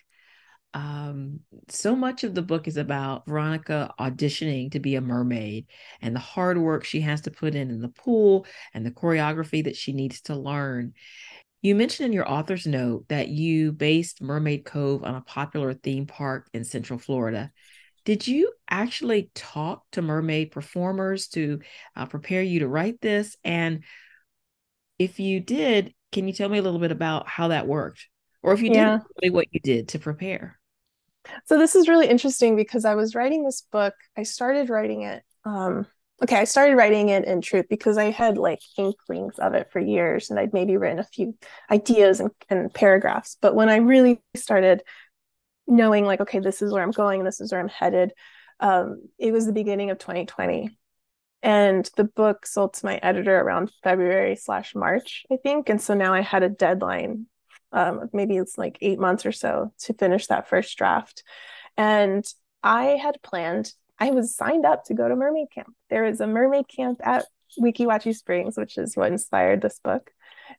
um, 0.73 1.41
so 1.69 1.97
much 1.97 2.23
of 2.23 2.35
the 2.35 2.43
book 2.43 2.69
is 2.69 2.77
about 2.77 3.27
Veronica 3.27 3.93
auditioning 3.99 4.71
to 4.73 4.79
be 4.79 4.95
a 4.95 5.01
mermaid 5.01 5.67
and 6.01 6.15
the 6.15 6.21
hard 6.21 6.59
work 6.59 6.85
she 6.85 7.01
has 7.01 7.23
to 7.23 7.31
put 7.31 7.55
in 7.55 7.71
in 7.71 7.81
the 7.81 7.89
pool 7.89 8.47
and 8.73 8.87
the 8.87 8.93
choreography 8.93 9.65
that 9.65 9.77
she 9.77 9.93
needs 9.93 10.21
to 10.23 10.37
learn. 10.37 10.93
You 11.61 11.75
mentioned 11.75 12.07
in 12.07 12.13
your 12.13 12.31
author's 12.31 12.67
note 12.67 13.07
that 13.09 13.29
you 13.29 13.73
based 13.73 14.23
Mermaid 14.23 14.65
Cove 14.65 15.03
on 15.03 15.17
a 15.17 15.21
popular 15.23 15.75
theme 15.75 16.07
park 16.07 16.49
in 16.55 16.65
Central 16.65 16.99
Florida. 16.99 17.51
Did 18.11 18.27
you 18.27 18.51
actually 18.69 19.31
talk 19.37 19.85
to 19.93 20.03
mermaid 20.03 20.51
performers 20.51 21.29
to 21.29 21.61
uh, 21.95 22.07
prepare 22.07 22.43
you 22.43 22.59
to 22.59 22.67
write 22.67 23.01
this? 23.01 23.37
And 23.45 23.85
if 24.99 25.21
you 25.21 25.39
did, 25.39 25.95
can 26.11 26.27
you 26.27 26.33
tell 26.33 26.49
me 26.49 26.59
a 26.59 26.63
little 26.63 26.81
bit 26.81 26.91
about 26.91 27.29
how 27.29 27.47
that 27.49 27.69
worked? 27.69 28.09
Or 28.43 28.53
if 28.53 28.63
you 28.63 28.73
yeah. 28.73 28.99
did, 29.23 29.33
what 29.33 29.47
you 29.53 29.61
did 29.61 29.91
to 29.91 30.01
prepare? 30.01 30.59
So 31.45 31.57
this 31.57 31.77
is 31.77 31.87
really 31.87 32.09
interesting 32.09 32.57
because 32.57 32.85
I 32.85 32.97
was 32.97 33.15
writing 33.15 33.45
this 33.45 33.61
book. 33.71 33.95
I 34.19 34.25
started 34.25 34.71
writing 34.71 35.03
it. 35.03 35.23
Um, 35.45 35.87
okay, 36.21 36.35
I 36.35 36.45
started 36.45 36.75
writing 36.75 37.11
it 37.11 37.27
in 37.27 37.41
truth 37.41 37.67
because 37.71 37.97
I 37.97 38.11
had 38.11 38.39
like 38.39 38.59
inklings 38.77 39.39
of 39.39 39.55
it 39.55 39.69
for 39.71 39.79
years, 39.79 40.31
and 40.31 40.41
I'd 40.41 40.53
maybe 40.53 40.77
written 40.77 40.99
a 40.99 41.05
few 41.05 41.39
ideas 41.71 42.19
and, 42.19 42.33
and 42.49 42.75
paragraphs. 42.75 43.37
But 43.41 43.55
when 43.55 43.69
I 43.69 43.77
really 43.77 44.21
started 44.35 44.83
knowing, 45.71 46.05
like, 46.05 46.21
okay, 46.21 46.41
this 46.41 46.63
is 46.63 46.73
where 46.73 46.83
I'm 46.83 46.91
going, 46.91 47.25
this 47.25 47.41
is 47.41 47.53
where 47.53 47.61
I'm 47.61 47.69
headed, 47.69 48.13
um, 48.61 49.03
it 49.19 49.33
was 49.33 49.47
the 49.47 49.53
beginning 49.53 49.91
of 49.91 49.99
2020, 49.99 50.77
and 51.43 51.91
the 51.97 52.05
book 52.05 52.47
sold 52.47 52.75
to 52.75 52.87
my 52.87 52.97
editor 52.97 53.39
around 53.39 53.71
February 53.83 54.37
slash 54.37 54.75
March, 54.75 55.25
I 55.33 55.37
think. 55.43 55.71
And 55.71 55.81
so 55.81 55.95
now 55.95 56.13
I 56.13 56.21
had 56.21 56.43
a 56.43 56.51
deadline, 56.51 57.27
um, 57.73 58.11
maybe 58.13 58.37
it's 58.37 58.59
like 58.59 58.77
eight 58.83 58.99
months 58.99 59.25
or 59.25 59.33
so 59.33 59.73
to 59.81 59.95
finish 59.95 60.27
that 60.27 60.49
first 60.49 60.77
draft. 60.77 61.23
And 61.77 62.25
I 62.63 62.99
had 63.03 63.23
planned, 63.23 63.73
I 63.99 64.11
was 64.11 64.37
signed 64.37 64.67
up 64.67 64.85
to 64.85 64.95
go 64.95 65.09
to 65.09 65.17
mermaid 65.17 65.49
camp. 65.55 65.75
There 65.89 66.05
is 66.05 66.21
a 66.21 66.27
mermaid 66.27 66.69
camp 66.69 67.01
at 67.03 67.25
Weeki 67.59 67.87
Wachee 67.87 68.15
Springs, 68.15 68.57
which 68.57 68.77
is 68.77 68.97
what 68.97 69.11
inspired 69.11 69.63
this 69.63 69.79
book. 69.79 70.11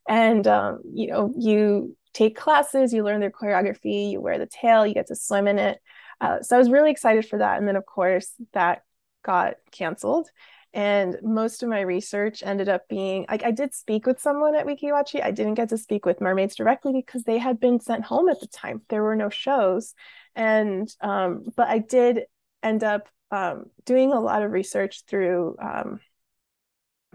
And, 0.08 0.48
um, 0.48 0.82
you 0.92 1.08
know, 1.08 1.34
you 1.38 1.96
take 2.14 2.36
classes, 2.36 2.94
you 2.94 3.04
learn 3.04 3.20
their 3.20 3.32
choreography, 3.32 4.12
you 4.12 4.22
wear 4.22 4.38
the 4.38 4.46
tail, 4.46 4.86
you 4.86 4.94
get 4.94 5.08
to 5.08 5.16
swim 5.16 5.48
in 5.48 5.60
it. 5.60 5.80
Uh, 6.20 6.42
so 6.42 6.56
I 6.56 6.60
was 6.60 6.70
really 6.70 6.92
excited 6.92 7.26
for 7.26 7.40
that. 7.40 7.58
And 7.58 7.68
then, 7.68 7.76
of 7.76 7.86
course, 7.86 8.32
that 8.54 8.84
got 9.24 9.56
canceled. 9.72 10.30
And 10.74 11.18
most 11.22 11.64
of 11.64 11.70
my 11.70 11.82
research 11.82 12.44
ended 12.46 12.70
up 12.70 12.88
being 12.88 13.26
like 13.30 13.44
I 13.44 13.52
did 13.52 13.74
speak 13.74 14.06
with 14.06 14.22
someone 14.22 14.56
at 14.56 14.66
Weeki 14.66 14.84
Wachee. 14.84 15.24
I 15.24 15.32
didn't 15.32 15.56
get 15.56 15.70
to 15.70 15.78
speak 15.78 16.06
with 16.06 16.22
mermaids 16.22 16.56
directly 16.56 16.94
because 16.94 17.24
they 17.24 17.38
had 17.38 17.60
been 17.60 17.82
sent 17.82 18.06
home 18.06 18.30
at 18.30 18.40
the 18.40 18.48
time. 18.48 18.82
There 18.88 19.04
were 19.04 19.18
no 19.18 19.30
shows. 19.30 19.94
And 20.34 20.90
um, 21.02 21.44
but 21.58 21.68
I 21.68 21.80
did 21.80 22.22
end 22.64 22.86
up 22.86 23.10
um, 23.32 23.66
doing 23.86 24.14
a 24.14 24.20
lot 24.20 24.44
of 24.44 24.52
research 24.52 25.04
through 25.08 25.58
um, 25.62 26.00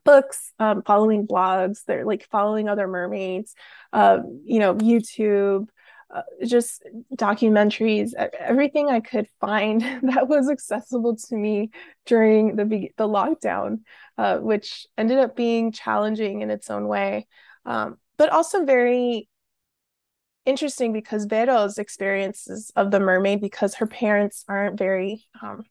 books, 0.06 0.52
um, 0.58 0.82
following 0.82 1.26
blogs, 1.26 1.84
they're 1.84 2.06
like 2.06 2.26
following 2.30 2.68
other 2.68 2.88
mermaids, 2.88 3.54
uh, 3.92 4.20
you 4.44 4.58
know, 4.58 4.74
YouTube, 4.76 5.68
uh, 6.14 6.22
just 6.46 6.84
documentaries, 7.14 8.14
everything 8.38 8.88
I 8.88 9.00
could 9.00 9.28
find 9.40 9.80
that 10.02 10.28
was 10.28 10.48
accessible 10.48 11.16
to 11.16 11.36
me 11.36 11.70
during 12.06 12.56
the 12.56 12.64
the 12.96 13.08
lockdown, 13.08 13.80
uh, 14.16 14.38
which 14.38 14.86
ended 14.96 15.18
up 15.18 15.36
being 15.36 15.72
challenging 15.72 16.40
in 16.42 16.50
its 16.50 16.70
own 16.70 16.86
way, 16.88 17.26
um, 17.66 17.98
but 18.16 18.30
also 18.30 18.64
very 18.64 19.28
interesting 20.46 20.92
because 20.92 21.26
Vero's 21.26 21.76
experiences 21.76 22.70
of 22.76 22.90
the 22.90 23.00
mermaid, 23.00 23.40
because 23.40 23.74
her 23.74 23.86
parents 23.86 24.44
aren't 24.48 24.78
very, 24.78 25.26
um, 25.42 25.64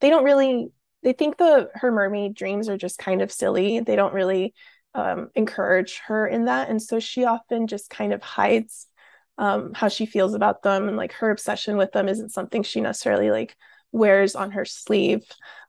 they 0.00 0.10
don't 0.10 0.24
really, 0.24 0.70
they 1.02 1.12
think 1.12 1.36
the 1.36 1.70
her 1.74 1.92
mermaid 1.92 2.34
dreams 2.34 2.68
are 2.68 2.76
just 2.76 2.98
kind 2.98 3.22
of 3.22 3.32
silly. 3.32 3.80
They 3.80 3.96
don't 3.96 4.14
really 4.14 4.54
um, 4.94 5.30
encourage 5.34 6.00
her 6.06 6.26
in 6.26 6.46
that, 6.46 6.68
and 6.68 6.80
so 6.82 7.00
she 7.00 7.24
often 7.24 7.66
just 7.66 7.90
kind 7.90 8.12
of 8.12 8.22
hides 8.22 8.86
um, 9.38 9.72
how 9.74 9.88
she 9.88 10.06
feels 10.06 10.34
about 10.34 10.62
them 10.62 10.88
and 10.88 10.96
like 10.96 11.12
her 11.12 11.30
obsession 11.30 11.76
with 11.76 11.92
them 11.92 12.08
isn't 12.08 12.30
something 12.32 12.62
she 12.62 12.80
necessarily 12.80 13.30
like 13.30 13.56
wears 13.92 14.34
on 14.34 14.50
her 14.50 14.64
sleeve 14.64 15.22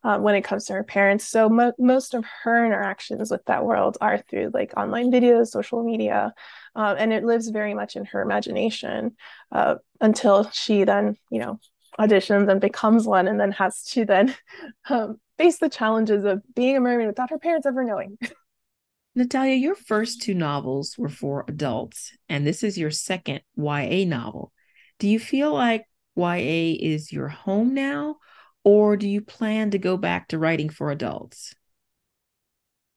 uh, 0.04 0.18
when 0.18 0.36
it 0.36 0.44
comes 0.44 0.66
to 0.66 0.74
her 0.74 0.84
parents. 0.84 1.26
So 1.28 1.50
mo- 1.50 1.74
most 1.78 2.14
of 2.14 2.26
her 2.44 2.66
interactions 2.66 3.32
with 3.32 3.46
that 3.46 3.64
world 3.64 3.98
are 4.02 4.18
through 4.18 4.52
like 4.54 4.74
online 4.76 5.12
videos, 5.12 5.48
social 5.48 5.84
media, 5.84 6.34
uh, 6.76 6.96
and 6.98 7.14
it 7.14 7.24
lives 7.24 7.50
very 7.50 7.74
much 7.74 7.96
in 7.96 8.06
her 8.06 8.22
imagination 8.22 9.16
uh, 9.52 9.76
until 10.02 10.50
she 10.52 10.84
then, 10.84 11.16
you 11.30 11.40
know, 11.40 11.60
auditions 12.00 12.50
and 12.50 12.62
becomes 12.62 13.06
one, 13.06 13.28
and 13.28 13.40
then 13.40 13.52
has 13.52 13.84
to 13.84 14.06
then 14.06 14.36
um, 14.90 15.20
face 15.38 15.58
the 15.60 15.70
challenges 15.70 16.24
of 16.24 16.42
being 16.56 16.78
a 16.78 16.80
mermaid 16.80 17.08
without 17.08 17.30
her 17.30 17.40
parents 17.40 17.66
ever 17.66 17.84
knowing. 17.84 18.18
Natalia, 19.16 19.56
your 19.56 19.76
first 19.76 20.22
two 20.22 20.34
novels 20.34 20.98
were 20.98 21.10
for 21.10 21.44
adults, 21.48 22.12
and 22.30 22.46
this 22.46 22.64
is 22.64 22.78
your 22.78 22.92
second 22.92 23.42
YA 23.56 24.06
novel. 24.06 24.54
Do 25.00 25.08
you 25.08 25.20
feel 25.20 25.54
like 25.54 25.86
YA 26.16 26.78
is 26.80 27.12
your 27.12 27.28
home 27.28 27.74
now, 27.74 28.18
or 28.64 28.98
do 28.98 29.08
you 29.08 29.22
plan 29.22 29.72
to 29.72 29.78
go 29.78 29.98
back 29.98 30.30
to 30.30 30.40
writing 30.40 30.70
for 30.70 30.92
adults? 30.92 31.54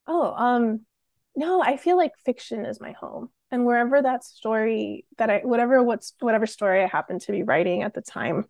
Oh, 0.07 0.33
um, 0.33 0.81
no, 1.35 1.63
I 1.63 1.77
feel 1.77 1.97
like 1.97 2.13
fiction 2.25 2.67
is 2.67 2.81
my 2.81 2.93
home. 2.93 3.31
And 3.51 3.67
wherever 3.67 4.01
that 4.01 4.25
story 4.25 5.05
that 5.19 5.29
I 5.29 5.41
whatever 5.45 5.83
what's 5.83 6.15
whatever 6.21 6.47
story 6.47 6.83
I 6.83 6.87
happen 6.87 7.19
to 7.21 7.33
be 7.33 7.43
writing 7.43 7.83
at 7.83 7.93
the 7.93 8.01
time 8.01 8.47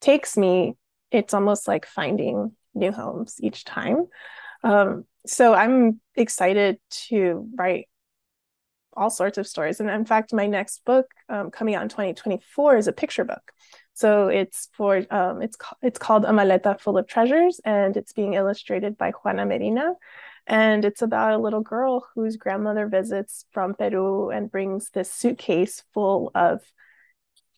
takes 0.00 0.36
me, 0.36 0.76
it's 1.10 1.34
almost 1.34 1.68
like 1.68 1.86
finding 1.86 2.52
new 2.74 2.92
homes 2.92 3.36
each 3.40 3.64
time. 3.64 4.06
Um, 4.62 5.04
so 5.26 5.54
I'm 5.54 6.00
excited 6.14 6.78
to 7.08 7.48
write 7.56 7.88
all 8.94 9.10
sorts 9.10 9.38
of 9.38 9.46
stories. 9.46 9.80
And 9.80 9.88
in 9.88 10.04
fact, 10.04 10.32
my 10.32 10.46
next 10.46 10.84
book 10.84 11.06
um, 11.28 11.50
coming 11.50 11.74
out 11.74 11.82
in 11.82 11.88
2024 11.88 12.76
is 12.76 12.88
a 12.88 12.92
picture 12.92 13.24
book. 13.24 13.52
So 13.94 14.28
it's 14.28 14.68
for 14.74 15.04
um, 15.10 15.42
it's 15.42 15.56
it's 15.82 15.98
called 15.98 16.24
A 16.24 16.28
Maleta 16.28 16.80
Full 16.80 16.98
of 16.98 17.08
Treasures, 17.08 17.60
and 17.64 17.96
it's 17.96 18.12
being 18.12 18.34
illustrated 18.34 18.96
by 18.96 19.10
Juana 19.10 19.44
Medina. 19.44 19.94
And 20.46 20.84
it's 20.84 21.02
about 21.02 21.32
a 21.32 21.38
little 21.38 21.60
girl 21.60 22.06
whose 22.14 22.36
grandmother 22.36 22.86
visits 22.86 23.44
from 23.50 23.74
Peru 23.74 24.30
and 24.30 24.50
brings 24.50 24.90
this 24.90 25.12
suitcase 25.12 25.82
full 25.92 26.30
of 26.34 26.60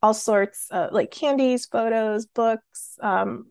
all 0.02 0.14
sorts 0.14 0.68
of 0.70 0.92
like 0.92 1.10
candies, 1.10 1.66
photos, 1.66 2.26
books, 2.26 2.98
um, 3.02 3.50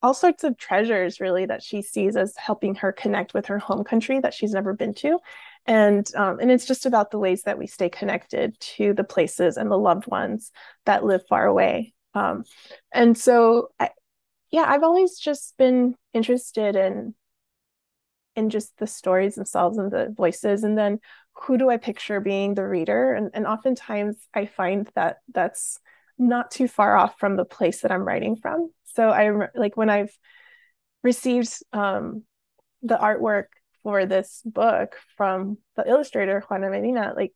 all 0.00 0.14
sorts 0.14 0.44
of 0.44 0.56
treasures 0.56 1.20
really 1.20 1.46
that 1.46 1.62
she 1.62 1.82
sees 1.82 2.16
as 2.16 2.36
helping 2.36 2.76
her 2.76 2.92
connect 2.92 3.34
with 3.34 3.46
her 3.46 3.58
home 3.58 3.82
country 3.82 4.20
that 4.20 4.32
she's 4.32 4.52
never 4.52 4.72
been 4.72 4.94
to. 4.94 5.18
And 5.66 6.08
um, 6.14 6.38
and 6.40 6.50
it's 6.50 6.66
just 6.66 6.86
about 6.86 7.10
the 7.10 7.18
ways 7.18 7.42
that 7.42 7.58
we 7.58 7.66
stay 7.66 7.88
connected 7.88 8.58
to 8.60 8.94
the 8.94 9.04
places 9.04 9.56
and 9.56 9.70
the 9.70 9.78
loved 9.78 10.06
ones 10.06 10.52
that 10.86 11.04
live 11.04 11.22
far 11.28 11.46
away. 11.46 11.94
Um, 12.14 12.44
and 12.92 13.16
so 13.16 13.68
I, 13.78 13.90
yeah 14.50 14.64
i've 14.66 14.82
always 14.82 15.18
just 15.18 15.56
been 15.58 15.94
interested 16.14 16.74
in 16.74 17.14
in 18.38 18.50
just 18.50 18.78
the 18.78 18.86
stories 18.86 19.34
themselves 19.34 19.78
and 19.78 19.90
the 19.90 20.14
voices. 20.16 20.62
And 20.62 20.78
then 20.78 21.00
who 21.42 21.58
do 21.58 21.70
i 21.70 21.76
picture 21.76 22.20
being 22.20 22.54
the 22.54 22.66
reader 22.66 23.12
and, 23.12 23.30
and 23.34 23.46
oftentimes 23.46 24.16
i 24.34 24.46
find 24.46 24.90
that 24.94 25.18
that's 25.32 25.78
not 26.18 26.50
too 26.50 26.66
far 26.66 26.96
off 26.96 27.18
from 27.18 27.36
the 27.36 27.44
place 27.44 27.82
that 27.82 27.92
i'm 27.92 28.06
writing 28.06 28.36
from 28.36 28.70
so 28.98 29.10
I 29.10 29.48
like 29.54 29.76
when 29.76 29.90
I've 29.90 30.10
received 31.04 31.52
um, 31.72 32.24
the 32.82 32.96
artwork 32.96 33.44
for 33.84 34.06
this 34.06 34.42
book 34.44 34.96
from 35.16 35.58
the 35.76 35.88
illustrator 35.88 36.42
Juana 36.48 36.68
Medina, 36.68 37.12
like 37.14 37.32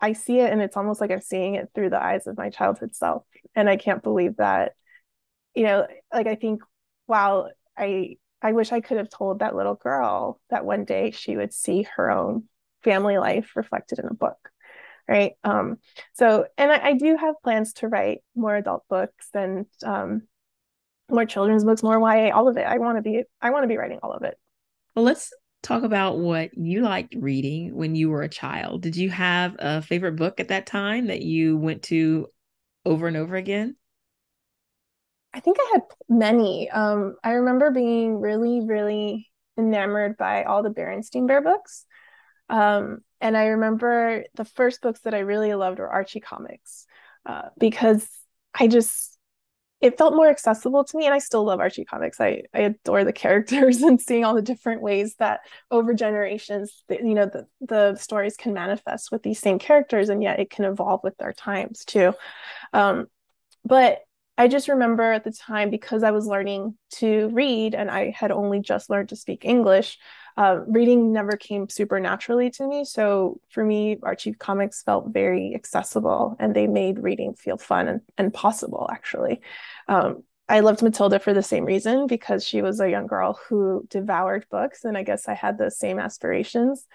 I 0.00 0.14
see 0.14 0.40
it 0.40 0.52
and 0.52 0.60
it's 0.60 0.76
almost 0.76 1.00
like 1.00 1.12
I'm 1.12 1.20
seeing 1.20 1.54
it 1.54 1.68
through 1.72 1.90
the 1.90 2.02
eyes 2.02 2.26
of 2.26 2.36
my 2.36 2.50
childhood 2.50 2.96
self. 2.96 3.22
And 3.54 3.70
I 3.70 3.76
can't 3.76 4.02
believe 4.02 4.38
that, 4.38 4.72
you 5.54 5.62
know, 5.62 5.86
like 6.12 6.26
I 6.26 6.34
think, 6.34 6.62
wow, 7.06 7.50
I 7.78 8.16
I 8.42 8.50
wish 8.50 8.72
I 8.72 8.80
could 8.80 8.96
have 8.98 9.08
told 9.08 9.38
that 9.38 9.54
little 9.54 9.76
girl 9.76 10.40
that 10.50 10.64
one 10.64 10.84
day 10.84 11.12
she 11.12 11.36
would 11.36 11.54
see 11.54 11.86
her 11.94 12.10
own 12.10 12.48
family 12.84 13.18
life 13.18 13.56
reflected 13.56 13.98
in 13.98 14.06
a 14.06 14.14
book. 14.14 14.36
Right. 15.08 15.32
Um, 15.42 15.78
so 16.14 16.46
and 16.56 16.72
I, 16.72 16.88
I 16.88 16.92
do 16.94 17.16
have 17.16 17.34
plans 17.42 17.74
to 17.74 17.88
write 17.88 18.20
more 18.34 18.56
adult 18.56 18.84
books 18.88 19.28
and 19.34 19.66
um, 19.84 20.22
more 21.10 21.26
children's 21.26 21.64
books, 21.64 21.82
more 21.82 21.98
YA, 21.98 22.34
all 22.34 22.48
of 22.48 22.56
it. 22.56 22.66
I 22.66 22.78
want 22.78 22.96
to 22.96 23.02
be 23.02 23.24
I 23.42 23.50
want 23.50 23.64
to 23.64 23.68
be 23.68 23.76
writing 23.76 23.98
all 24.02 24.12
of 24.12 24.22
it. 24.22 24.38
Well, 24.94 25.04
let's 25.04 25.32
talk 25.62 25.82
about 25.82 26.18
what 26.18 26.56
you 26.56 26.82
liked 26.82 27.14
reading 27.18 27.74
when 27.74 27.94
you 27.94 28.10
were 28.10 28.22
a 28.22 28.28
child. 28.28 28.82
Did 28.82 28.96
you 28.96 29.10
have 29.10 29.56
a 29.58 29.82
favorite 29.82 30.16
book 30.16 30.40
at 30.40 30.48
that 30.48 30.66
time 30.66 31.08
that 31.08 31.22
you 31.22 31.56
went 31.56 31.82
to 31.84 32.28
over 32.84 33.08
and 33.08 33.16
over 33.16 33.36
again? 33.36 33.76
I 35.32 35.40
think 35.40 35.56
I 35.60 35.70
had 35.72 35.82
many. 36.08 36.70
Um, 36.70 37.16
I 37.24 37.32
remember 37.32 37.72
being 37.72 38.20
really, 38.20 38.60
really 38.64 39.30
enamored 39.58 40.16
by 40.16 40.44
all 40.44 40.62
the 40.62 40.70
Berenstain 40.70 41.26
Bear 41.26 41.40
books. 41.40 41.86
Um, 42.48 43.00
and 43.20 43.36
I 43.36 43.46
remember 43.46 44.24
the 44.34 44.44
first 44.44 44.82
books 44.82 45.00
that 45.00 45.14
I 45.14 45.20
really 45.20 45.54
loved 45.54 45.78
were 45.78 45.88
Archie 45.88 46.20
comics 46.20 46.86
uh, 47.26 47.48
because 47.58 48.08
I 48.54 48.68
just 48.68 49.14
it 49.84 49.98
felt 49.98 50.14
more 50.14 50.28
accessible 50.28 50.82
to 50.82 50.96
me 50.96 51.04
and 51.04 51.12
i 51.12 51.18
still 51.18 51.44
love 51.44 51.60
archie 51.60 51.84
comics. 51.84 52.18
I, 52.18 52.44
I 52.54 52.60
adore 52.60 53.04
the 53.04 53.12
characters 53.24 53.82
and 53.82 54.00
seeing 54.00 54.24
all 54.24 54.34
the 54.34 54.40
different 54.40 54.80
ways 54.80 55.16
that 55.18 55.40
over 55.70 55.92
generations 55.92 56.84
you 56.88 57.14
know 57.14 57.26
the, 57.26 57.46
the 57.60 57.96
stories 57.96 58.36
can 58.36 58.54
manifest 58.54 59.12
with 59.12 59.22
these 59.22 59.38
same 59.38 59.58
characters 59.58 60.08
and 60.08 60.22
yet 60.22 60.40
it 60.40 60.48
can 60.48 60.64
evolve 60.64 61.00
with 61.04 61.16
their 61.18 61.34
times 61.34 61.84
too. 61.84 62.14
Um, 62.72 63.08
but 63.64 64.03
i 64.38 64.48
just 64.48 64.68
remember 64.68 65.12
at 65.12 65.24
the 65.24 65.32
time 65.32 65.70
because 65.70 66.02
i 66.02 66.10
was 66.10 66.26
learning 66.26 66.76
to 66.90 67.28
read 67.32 67.74
and 67.74 67.90
i 67.90 68.10
had 68.10 68.30
only 68.30 68.60
just 68.60 68.90
learned 68.90 69.08
to 69.08 69.16
speak 69.16 69.44
english 69.44 69.98
uh, 70.36 70.60
reading 70.66 71.12
never 71.12 71.36
came 71.36 71.68
super 71.68 72.00
naturally 72.00 72.50
to 72.50 72.66
me. 72.66 72.84
So 72.84 73.40
for 73.50 73.64
me, 73.64 73.98
Archie 74.02 74.32
comics 74.32 74.82
felt 74.82 75.12
very 75.12 75.54
accessible 75.54 76.36
and 76.40 76.54
they 76.54 76.66
made 76.66 76.98
reading 76.98 77.34
feel 77.34 77.56
fun 77.56 77.86
and, 77.86 78.00
and 78.18 78.34
possible, 78.34 78.88
actually. 78.90 79.42
Um, 79.86 80.24
I 80.48 80.60
loved 80.60 80.82
Matilda 80.82 81.20
for 81.20 81.32
the 81.32 81.42
same 81.42 81.64
reason 81.64 82.06
because 82.06 82.44
she 82.44 82.62
was 82.62 82.80
a 82.80 82.90
young 82.90 83.06
girl 83.06 83.38
who 83.48 83.86
devoured 83.88 84.46
books, 84.50 84.84
and 84.84 84.98
I 84.98 85.02
guess 85.02 85.26
I 85.26 85.34
had 85.34 85.56
the 85.56 85.70
same 85.70 85.98
aspirations. 85.98 86.86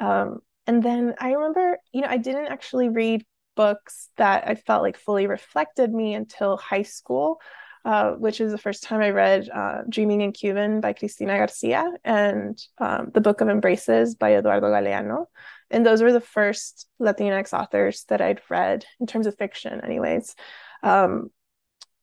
Um, 0.00 0.38
and 0.66 0.82
then 0.82 1.14
I 1.18 1.32
remember, 1.32 1.78
you 1.92 2.00
know, 2.00 2.08
I 2.08 2.16
didn't 2.16 2.46
actually 2.46 2.88
read 2.88 3.24
books 3.56 4.10
that 4.16 4.48
I 4.48 4.54
felt 4.54 4.82
like 4.82 4.96
fully 4.96 5.26
reflected 5.26 5.92
me 5.92 6.14
until 6.14 6.56
high 6.56 6.82
school. 6.82 7.40
uh, 7.84 8.12
which 8.12 8.40
is 8.40 8.50
the 8.50 8.58
first 8.58 8.82
time 8.82 9.00
I 9.02 9.10
read 9.10 9.48
uh, 9.50 9.82
Dreaming 9.88 10.22
in 10.22 10.32
Cuban 10.32 10.80
by 10.80 10.94
Cristina 10.94 11.36
Garcia 11.36 11.92
and 12.02 12.58
um, 12.78 13.10
The 13.12 13.20
Book 13.20 13.42
of 13.42 13.48
Embraces 13.48 14.14
by 14.14 14.36
Eduardo 14.36 14.68
Galeano. 14.68 15.26
And 15.70 15.84
those 15.84 16.02
were 16.02 16.12
the 16.12 16.20
first 16.20 16.88
Latinx 17.00 17.52
authors 17.52 18.04
that 18.08 18.22
I'd 18.22 18.40
read 18.48 18.86
in 19.00 19.06
terms 19.06 19.26
of 19.26 19.36
fiction, 19.36 19.82
anyways. 19.82 20.34
Um, 20.82 21.30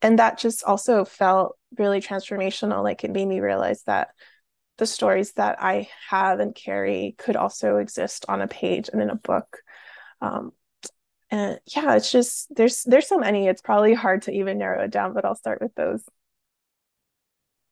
and 0.03 0.19
that 0.19 0.37
just 0.37 0.63
also 0.63 1.03
felt 1.03 1.57
really 1.77 1.99
transformational. 2.01 2.83
Like 2.83 3.03
it 3.03 3.11
made 3.11 3.27
me 3.27 3.39
realize 3.39 3.81
that 3.83 4.09
the 4.77 4.85
stories 4.85 5.33
that 5.33 5.61
I 5.61 5.89
have 6.09 6.39
and 6.39 6.53
carry 6.53 7.15
could 7.17 7.35
also 7.35 7.77
exist 7.77 8.25
on 8.29 8.41
a 8.41 8.47
page 8.47 8.89
and 8.91 9.01
in 9.01 9.09
a 9.09 9.15
book. 9.15 9.61
Um, 10.21 10.51
and 11.31 11.59
yeah 11.75 11.95
it's 11.95 12.11
just 12.11 12.53
there's 12.55 12.83
there's 12.83 13.07
so 13.07 13.17
many. 13.17 13.47
It's 13.47 13.61
probably 13.61 13.93
hard 13.93 14.23
to 14.23 14.31
even 14.31 14.57
narrow 14.57 14.83
it 14.83 14.91
down 14.91 15.13
but 15.13 15.25
i'll 15.25 15.35
start 15.35 15.61
with 15.61 15.73
those. 15.75 16.03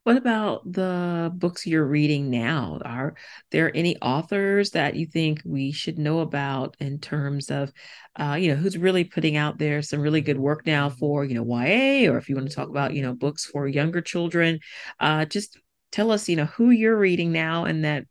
What 0.05 0.17
about 0.17 0.71
the 0.71 1.31
books 1.35 1.67
you're 1.67 1.85
reading 1.85 2.31
now? 2.31 2.79
Are 2.83 3.13
there 3.51 3.75
any 3.75 3.95
authors 3.97 4.71
that 4.71 4.95
you 4.95 5.05
think 5.05 5.41
we 5.45 5.71
should 5.71 5.99
know 5.99 6.21
about 6.21 6.75
in 6.79 6.99
terms 6.99 7.51
of 7.51 7.71
uh, 8.15 8.37
you 8.39 8.49
know 8.49 8.55
who's 8.55 8.77
really 8.77 9.03
putting 9.03 9.37
out 9.37 9.59
there 9.59 9.81
some 9.83 9.99
really 9.99 10.21
good 10.21 10.39
work 10.39 10.65
now 10.65 10.89
for 10.89 11.25
you 11.25 11.35
know 11.35 11.43
ya 11.43 12.11
or 12.11 12.17
if 12.17 12.27
you 12.27 12.35
want 12.35 12.49
to 12.49 12.55
talk 12.55 12.69
about 12.69 12.95
you 12.95 13.03
know 13.03 13.13
books 13.13 13.45
for 13.45 13.67
younger 13.67 14.01
children? 14.01 14.59
Uh, 14.99 15.25
just 15.25 15.59
tell 15.91 16.11
us 16.11 16.27
you 16.27 16.37
know 16.37 16.45
who 16.45 16.71
you're 16.71 16.97
reading 16.97 17.31
now 17.31 17.65
and 17.65 17.85
that 17.85 18.05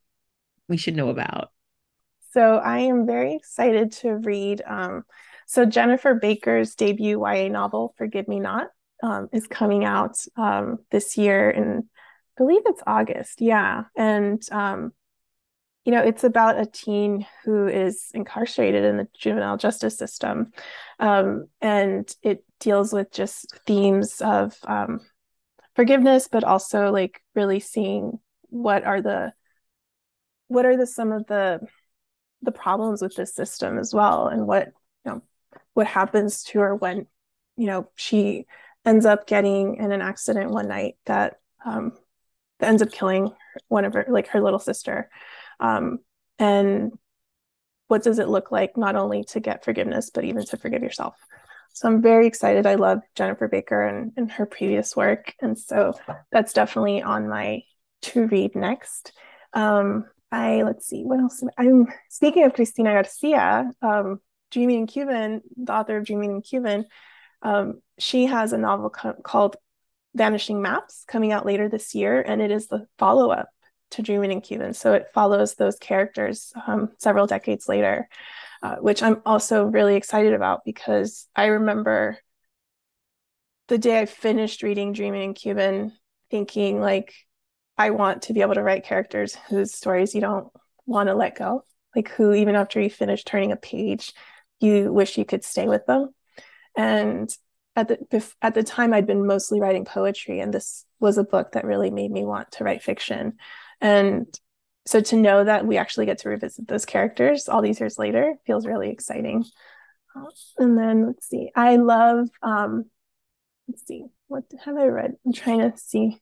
we 0.69 0.77
should 0.77 0.95
know 0.95 1.09
about. 1.09 1.51
So 2.33 2.59
i 2.59 2.81
am 2.81 3.07
very 3.07 3.35
excited 3.35 3.91
to 3.93 4.11
read 4.11 4.63
um, 4.67 5.05
so 5.49 5.65
Jennifer 5.65 6.15
Baker's 6.15 6.75
debut 6.75 7.19
YA 7.27 7.49
novel, 7.49 7.95
Forgive 7.97 8.29
Me 8.29 8.39
Not, 8.39 8.69
um, 9.03 9.31
is 9.33 9.47
coming 9.47 9.83
out 9.83 10.19
um, 10.37 10.77
this 10.91 11.17
year 11.17 11.49
and 11.49 11.85
I 11.85 12.37
believe 12.37 12.61
it's 12.67 12.83
August. 12.87 13.41
Yeah. 13.41 13.85
And, 13.97 14.43
um, 14.53 14.93
you 15.87 15.93
know, 15.93 16.03
it's 16.03 16.23
about 16.23 16.61
a 16.61 16.67
teen 16.67 17.27
who 17.47 17.67
is 17.67 18.11
incarcerated 18.13 18.85
in 18.85 18.99
the 18.99 19.09
juvenile 19.19 19.57
justice 19.57 19.97
system. 19.97 20.53
Um, 20.99 21.47
and 21.63 22.15
it 22.23 22.45
deals 22.61 22.93
with 22.93 23.11
just 23.11 23.59
themes 23.67 24.21
of 24.21 24.55
um, 24.65 25.01
forgiveness, 25.75 26.29
but 26.31 26.45
also 26.45 26.93
like 26.93 27.23
really 27.35 27.61
seeing 27.61 28.21
what 28.51 28.85
are 28.85 29.01
the, 29.01 29.33
what 30.49 30.67
are 30.67 30.77
the, 30.77 30.87
some 30.87 31.11
of 31.11 31.27
the, 31.27 31.61
the 32.43 32.53
problems 32.53 33.01
with 33.01 33.17
this 33.17 33.35
system 33.35 33.79
as 33.79 33.95
well 33.95 34.29
and 34.29 34.47
what 34.47 34.69
you 35.07 35.13
know 35.13 35.23
what 35.79 35.87
happens 35.87 36.43
to 36.43 36.59
her 36.59 36.75
when 36.75 37.07
you 37.57 37.67
know 37.69 37.89
she 37.95 38.47
ends 38.85 39.07
up 39.07 39.29
getting 39.29 39.77
in 39.77 39.93
an 39.93 40.03
accident 40.03 40.51
one 40.51 40.67
night 40.67 40.97
that 41.07 41.37
um 41.65 41.93
that 42.59 42.69
ends 42.69 42.83
up 42.83 42.91
killing 42.91 43.31
one 43.69 43.85
of 43.85 43.95
her 43.95 44.05
like 44.09 44.27
her 44.27 44.41
little 44.41 44.59
sister. 44.59 45.09
Um 45.61 46.01
and 46.37 46.91
what 47.87 48.03
does 48.03 48.19
it 48.19 48.29
look 48.29 48.51
like 48.51 48.77
not 48.77 48.97
only 48.97 49.23
to 49.23 49.39
get 49.39 49.65
forgiveness 49.65 50.11
but 50.13 50.25
even 50.25 50.45
to 50.47 50.57
forgive 50.57 50.83
yourself? 50.83 51.15
So 51.75 51.87
i'm 51.87 52.03
very 52.03 52.27
excited. 52.27 52.67
I 52.67 52.75
love 52.75 52.99
jennifer 53.15 53.47
baker 53.47 53.81
and, 53.87 54.11
and 54.17 54.33
her 54.33 54.47
previous 54.47 54.97
work. 54.97 55.33
And 55.41 55.57
so 55.57 55.93
that's 56.33 56.53
definitely 56.53 57.03
on 57.03 57.29
my 57.29 57.63
to 58.03 58.27
read 58.27 58.57
next. 58.57 59.13
Um 59.53 60.07
i 60.33 60.63
let's 60.63 60.87
see 60.87 61.05
what 61.05 61.21
else 61.21 61.43
i'm 61.57 61.87
speaking 62.11 62.45
of 62.45 62.53
cristina 62.53 62.93
garcia 62.93 63.71
um 63.81 64.21
Dreaming 64.51 64.81
in 64.81 64.87
Cuban, 64.87 65.43
the 65.57 65.73
author 65.73 65.97
of 65.97 66.05
Dreaming 66.05 66.33
in 66.33 66.43
Cuban, 66.43 66.87
um, 67.43 67.81
she 67.99 68.27
has 68.27 68.53
a 68.53 68.59
novel 68.59 68.91
co- 68.91 69.15
called 69.23 69.57
Vanishing 70.15 70.63
Maps 70.63 71.05
coming 71.07 71.33
out 71.33 71.47
later 71.47 71.69
this 71.69 71.95
year, 71.95 72.21
and 72.21 72.41
it 72.41 72.51
is 72.51 72.67
the 72.67 72.87
follow 72.99 73.31
up 73.31 73.49
to 73.91 74.03
Dreaming 74.03 74.33
in 74.33 74.41
Cuban. 74.41 74.75
So 74.75 74.93
it 74.93 75.09
follows 75.15 75.55
those 75.55 75.77
characters 75.79 76.53
um, 76.67 76.91
several 76.99 77.27
decades 77.27 77.69
later, 77.69 78.09
uh, 78.63 78.77
which 78.77 79.03
I'm 79.03 79.23
also 79.25 79.65
really 79.65 79.97
excited 79.97 80.35
about 80.35 80.65
because 80.65 81.29
I 81.35 81.47
remember 81.47 82.19
the 83.69 83.79
day 83.79 84.01
I 84.01 84.07
finished 84.07 84.63
reading 84.63 84.93
Dreaming 84.93 85.23
in 85.23 85.35
Cuban, 85.35 85.93
thinking 86.31 86.81
like, 86.81 87.15
I 87.77 87.91
want 87.91 88.23
to 88.23 88.33
be 88.33 88.41
able 88.41 88.55
to 88.55 88.63
write 88.63 88.85
characters 88.85 89.37
whose 89.49 89.73
stories 89.73 90.15
you 90.15 90.21
don't 90.21 90.49
want 90.85 91.09
to 91.09 91.15
let 91.15 91.37
go, 91.37 91.65
like 91.95 92.09
who 92.09 92.33
even 92.33 92.57
after 92.57 92.81
you 92.81 92.91
finish 92.91 93.23
turning 93.23 93.53
a 93.53 93.57
page, 93.57 94.13
you 94.61 94.93
wish 94.93 95.19
you 95.19 95.25
could 95.25 95.45
stay 95.45 95.69
with 95.69 95.87
them. 95.87 96.15
And 96.77 97.31
at 97.77 97.89
the 97.89 98.33
at 98.43 98.55
the 98.55 98.63
time, 98.63 98.93
I'd 98.93 99.07
been 99.07 99.27
mostly 99.27 99.61
writing 99.61 99.85
poetry, 99.85 100.41
and 100.41 100.53
this 100.53 100.85
was 101.01 101.19
a 101.19 101.25
book 101.25 101.53
that 101.53 101.65
really 101.65 101.91
made 101.91 102.11
me 102.11 102.25
want 102.25 102.51
to 102.53 102.65
write 102.65 102.83
fiction. 102.83 103.35
And 103.81 104.27
so 104.87 105.01
to 105.01 105.17
know 105.17 105.45
that 105.45 105.67
we 105.67 105.77
actually 105.77 106.07
get 106.07 106.19
to 106.19 106.29
revisit 106.29 106.67
those 106.67 106.87
characters 106.87 107.49
all 107.49 107.63
these 107.63 107.79
years 107.79 107.99
later 107.99 108.35
feels 108.47 108.67
really 108.67 108.91
exciting. 108.91 109.45
And 110.59 110.77
then 110.77 111.07
let's 111.07 111.29
see, 111.29 111.51
I 111.55 111.77
love. 111.77 112.29
Um, 112.43 112.87
let's 113.69 113.87
see, 113.87 114.07
what 114.27 114.45
have 114.65 114.77
I 114.77 114.87
read? 114.87 115.15
I'm 115.25 115.33
trying 115.33 115.71
to 115.71 115.77
see 115.77 116.19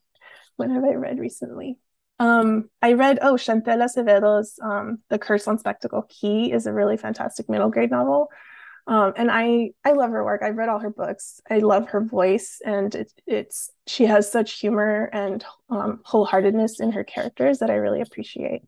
what 0.56 0.70
have 0.70 0.84
I 0.84 0.94
read 0.94 1.18
recently. 1.18 1.78
Um, 2.18 2.70
I 2.80 2.94
read 2.94 3.18
oh 3.20 3.34
Chantel 3.34 3.82
Acevedo's 3.82 4.58
um, 4.62 4.98
The 5.10 5.18
Curse 5.18 5.48
on 5.48 5.58
Spectacle 5.58 6.02
Key 6.08 6.50
is 6.52 6.66
a 6.66 6.72
really 6.72 6.96
fantastic 6.96 7.48
middle 7.48 7.68
grade 7.70 7.90
novel. 7.90 8.28
Um, 8.88 9.12
and 9.16 9.30
I 9.30 9.72
I 9.84 9.92
love 9.92 10.10
her 10.12 10.24
work. 10.24 10.42
I've 10.42 10.56
read 10.56 10.68
all 10.68 10.78
her 10.78 10.90
books. 10.90 11.40
I 11.50 11.58
love 11.58 11.88
her 11.88 12.00
voice, 12.00 12.60
and 12.64 12.94
it, 12.94 13.12
it's 13.26 13.70
she 13.86 14.04
has 14.06 14.30
such 14.30 14.60
humor 14.60 15.10
and 15.12 15.44
um, 15.70 16.00
wholeheartedness 16.06 16.80
in 16.80 16.92
her 16.92 17.02
characters 17.04 17.58
that 17.58 17.70
I 17.70 17.74
really 17.74 18.00
appreciate. 18.00 18.62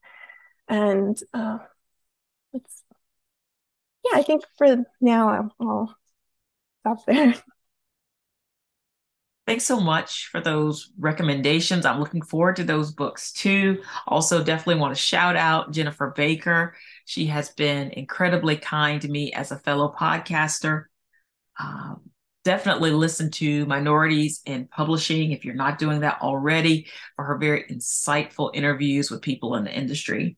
And 0.69 1.19
uh, 1.35 1.59
it's 2.53 2.83
yeah, 4.05 4.19
I 4.19 4.23
think 4.23 4.45
for 4.57 4.85
now 5.01 5.29
I'll, 5.29 5.55
I'll 5.61 5.97
stop 6.83 7.07
there. 7.07 7.35
Thanks 9.49 9.65
so 9.65 9.81
much 9.81 10.29
for 10.31 10.43
those 10.43 10.93
recommendations. 10.99 11.87
I'm 11.87 12.01
looking 12.01 12.21
forward 12.21 12.57
to 12.57 12.65
those 12.65 12.93
books 12.93 13.33
too. 13.33 13.81
Also, 14.07 14.45
definitely 14.45 14.79
want 14.79 14.95
to 14.95 15.03
shout 15.03 15.37
out 15.37 15.73
Jennifer 15.73 16.13
Baker. 16.15 16.77
She 17.07 17.25
has 17.29 17.49
been 17.49 17.91
incredibly 17.93 18.59
kind 18.59 19.01
to 19.01 19.09
me 19.09 19.33
as 19.33 19.51
a 19.51 19.57
fellow 19.57 19.95
podcaster. 19.99 20.85
Um, 21.59 22.11
definitely 22.45 22.91
listen 22.91 23.31
to 23.31 23.65
Minorities 23.65 24.43
in 24.45 24.67
Publishing 24.67 25.33
if 25.33 25.47
you're 25.47 25.55
not 25.55 25.79
doing 25.79 26.01
that 26.01 26.21
already 26.21 26.89
for 27.17 27.25
her 27.25 27.39
very 27.39 27.65
insightful 27.71 28.51
interviews 28.53 29.11
with 29.11 29.23
people 29.23 29.55
in 29.55 29.65
the 29.65 29.73
industry. 29.73 30.37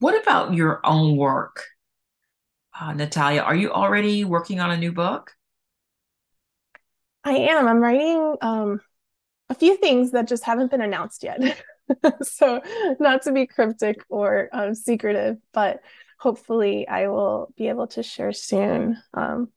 What 0.00 0.22
about 0.22 0.52
your 0.52 0.82
own 0.84 1.16
work, 1.16 1.64
uh, 2.78 2.92
Natalia? 2.92 3.40
Are 3.40 3.56
you 3.56 3.72
already 3.72 4.24
working 4.24 4.60
on 4.60 4.70
a 4.70 4.76
new 4.76 4.92
book? 4.92 5.32
I 7.28 7.50
am. 7.50 7.68
I'm 7.68 7.78
writing 7.80 8.36
um, 8.40 8.80
a 9.50 9.54
few 9.54 9.76
things 9.76 10.12
that 10.12 10.28
just 10.28 10.44
haven't 10.44 10.70
been 10.70 10.80
announced 10.80 11.22
yet. 11.22 11.62
so, 12.22 12.62
not 12.98 13.22
to 13.22 13.32
be 13.32 13.46
cryptic 13.46 14.02
or 14.08 14.48
um, 14.52 14.74
secretive, 14.74 15.36
but 15.52 15.80
hopefully 16.18 16.88
I 16.88 17.08
will 17.08 17.52
be 17.56 17.68
able 17.68 17.86
to 17.88 18.02
share 18.02 18.32
soon. 18.32 18.96
Um, 19.12 19.50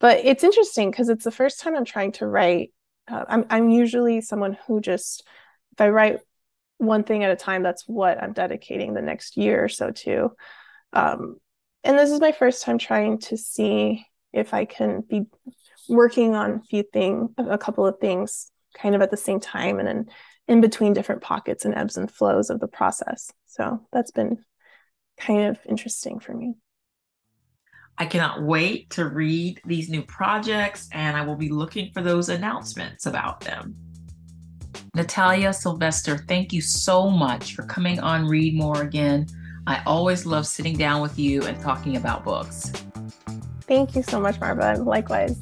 but 0.00 0.24
it's 0.24 0.44
interesting 0.44 0.90
because 0.90 1.08
it's 1.08 1.24
the 1.24 1.30
first 1.30 1.60
time 1.60 1.76
I'm 1.76 1.84
trying 1.84 2.12
to 2.12 2.26
write. 2.26 2.72
Uh, 3.08 3.24
I'm 3.28 3.46
I'm 3.50 3.70
usually 3.70 4.20
someone 4.20 4.58
who 4.66 4.80
just 4.80 5.24
if 5.72 5.80
I 5.80 5.90
write 5.90 6.18
one 6.78 7.04
thing 7.04 7.22
at 7.22 7.30
a 7.30 7.36
time, 7.36 7.62
that's 7.62 7.84
what 7.86 8.22
I'm 8.22 8.32
dedicating 8.32 8.94
the 8.94 9.00
next 9.00 9.36
year 9.36 9.64
or 9.64 9.68
so 9.68 9.92
to. 9.92 10.32
Um, 10.92 11.36
and 11.84 11.96
this 11.96 12.10
is 12.10 12.20
my 12.20 12.32
first 12.32 12.62
time 12.62 12.78
trying 12.78 13.18
to 13.20 13.36
see 13.36 14.04
if 14.32 14.52
I 14.52 14.64
can 14.64 15.02
be 15.02 15.26
working 15.88 16.34
on 16.34 16.50
a 16.52 16.62
few 16.62 16.82
things, 16.82 17.30
a 17.38 17.58
couple 17.58 17.86
of 17.86 17.98
things 18.00 18.50
kind 18.76 18.94
of 18.94 19.02
at 19.02 19.10
the 19.10 19.16
same 19.16 19.40
time 19.40 19.78
and 19.78 19.88
then 19.88 20.06
in 20.48 20.60
between 20.60 20.92
different 20.92 21.22
pockets 21.22 21.64
and 21.64 21.74
ebbs 21.74 21.96
and 21.96 22.10
flows 22.10 22.50
of 22.50 22.60
the 22.60 22.68
process. 22.68 23.32
So 23.46 23.80
that's 23.92 24.10
been 24.10 24.44
kind 25.18 25.46
of 25.46 25.58
interesting 25.68 26.20
for 26.20 26.34
me. 26.34 26.54
I 27.98 28.04
cannot 28.04 28.42
wait 28.42 28.90
to 28.90 29.08
read 29.08 29.60
these 29.64 29.88
new 29.88 30.02
projects 30.02 30.88
and 30.92 31.16
I 31.16 31.22
will 31.22 31.36
be 31.36 31.48
looking 31.48 31.90
for 31.92 32.02
those 32.02 32.28
announcements 32.28 33.06
about 33.06 33.40
them. 33.40 33.74
Natalia 34.94 35.52
Sylvester, 35.52 36.18
thank 36.18 36.52
you 36.52 36.60
so 36.60 37.10
much 37.10 37.54
for 37.54 37.62
coming 37.62 37.98
on 38.00 38.26
Read 38.26 38.54
More 38.54 38.82
again. 38.82 39.26
I 39.66 39.82
always 39.86 40.26
love 40.26 40.46
sitting 40.46 40.76
down 40.76 41.00
with 41.00 41.18
you 41.18 41.42
and 41.42 41.60
talking 41.60 41.96
about 41.96 42.24
books. 42.24 42.70
Thank 43.62 43.96
you 43.96 44.02
so 44.02 44.20
much, 44.20 44.38
Marva. 44.40 44.76
Likewise. 44.82 45.38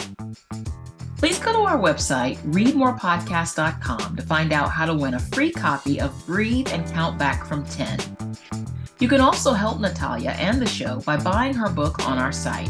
Please 1.25 1.39
go 1.39 1.55
to 1.55 1.61
our 1.61 1.79
website, 1.79 2.37
readmorepodcast.com, 2.53 4.15
to 4.15 4.23
find 4.25 4.53
out 4.53 4.71
how 4.71 4.85
to 4.85 4.93
win 4.93 5.15
a 5.15 5.19
free 5.19 5.51
copy 5.51 5.99
of 5.99 6.13
Breathe 6.27 6.69
and 6.71 6.87
Count 6.93 7.19
Back 7.19 7.47
from 7.47 7.65
10. 7.65 7.99
You 8.99 9.09
can 9.09 9.23
also 9.23 9.55
help 9.55 9.81
Natalia 9.81 10.33
and 10.33 10.61
the 10.61 10.67
show 10.67 11.01
by 11.01 11.17
buying 11.17 11.55
her 11.55 11.71
book 11.71 12.07
on 12.07 12.19
our 12.19 12.31
site. 12.31 12.69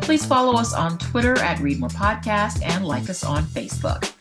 Please 0.00 0.26
follow 0.26 0.58
us 0.58 0.74
on 0.74 0.98
Twitter 0.98 1.38
at 1.38 1.60
Read 1.60 1.78
More 1.78 1.88
Podcast 1.88 2.64
and 2.64 2.84
like 2.84 3.08
us 3.08 3.22
on 3.22 3.44
Facebook. 3.44 4.12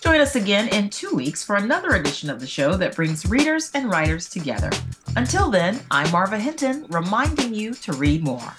Join 0.00 0.20
us 0.20 0.34
again 0.34 0.66
in 0.74 0.90
two 0.90 1.14
weeks 1.14 1.44
for 1.44 1.54
another 1.54 1.90
edition 1.90 2.30
of 2.30 2.40
the 2.40 2.48
show 2.48 2.74
that 2.78 2.96
brings 2.96 3.26
readers 3.26 3.70
and 3.74 3.88
writers 3.88 4.28
together. 4.28 4.70
Until 5.14 5.52
then, 5.52 5.78
I'm 5.92 6.10
Marva 6.10 6.36
Hinton, 6.36 6.84
reminding 6.88 7.54
you 7.54 7.74
to 7.74 7.92
read 7.92 8.24
more. 8.24 8.52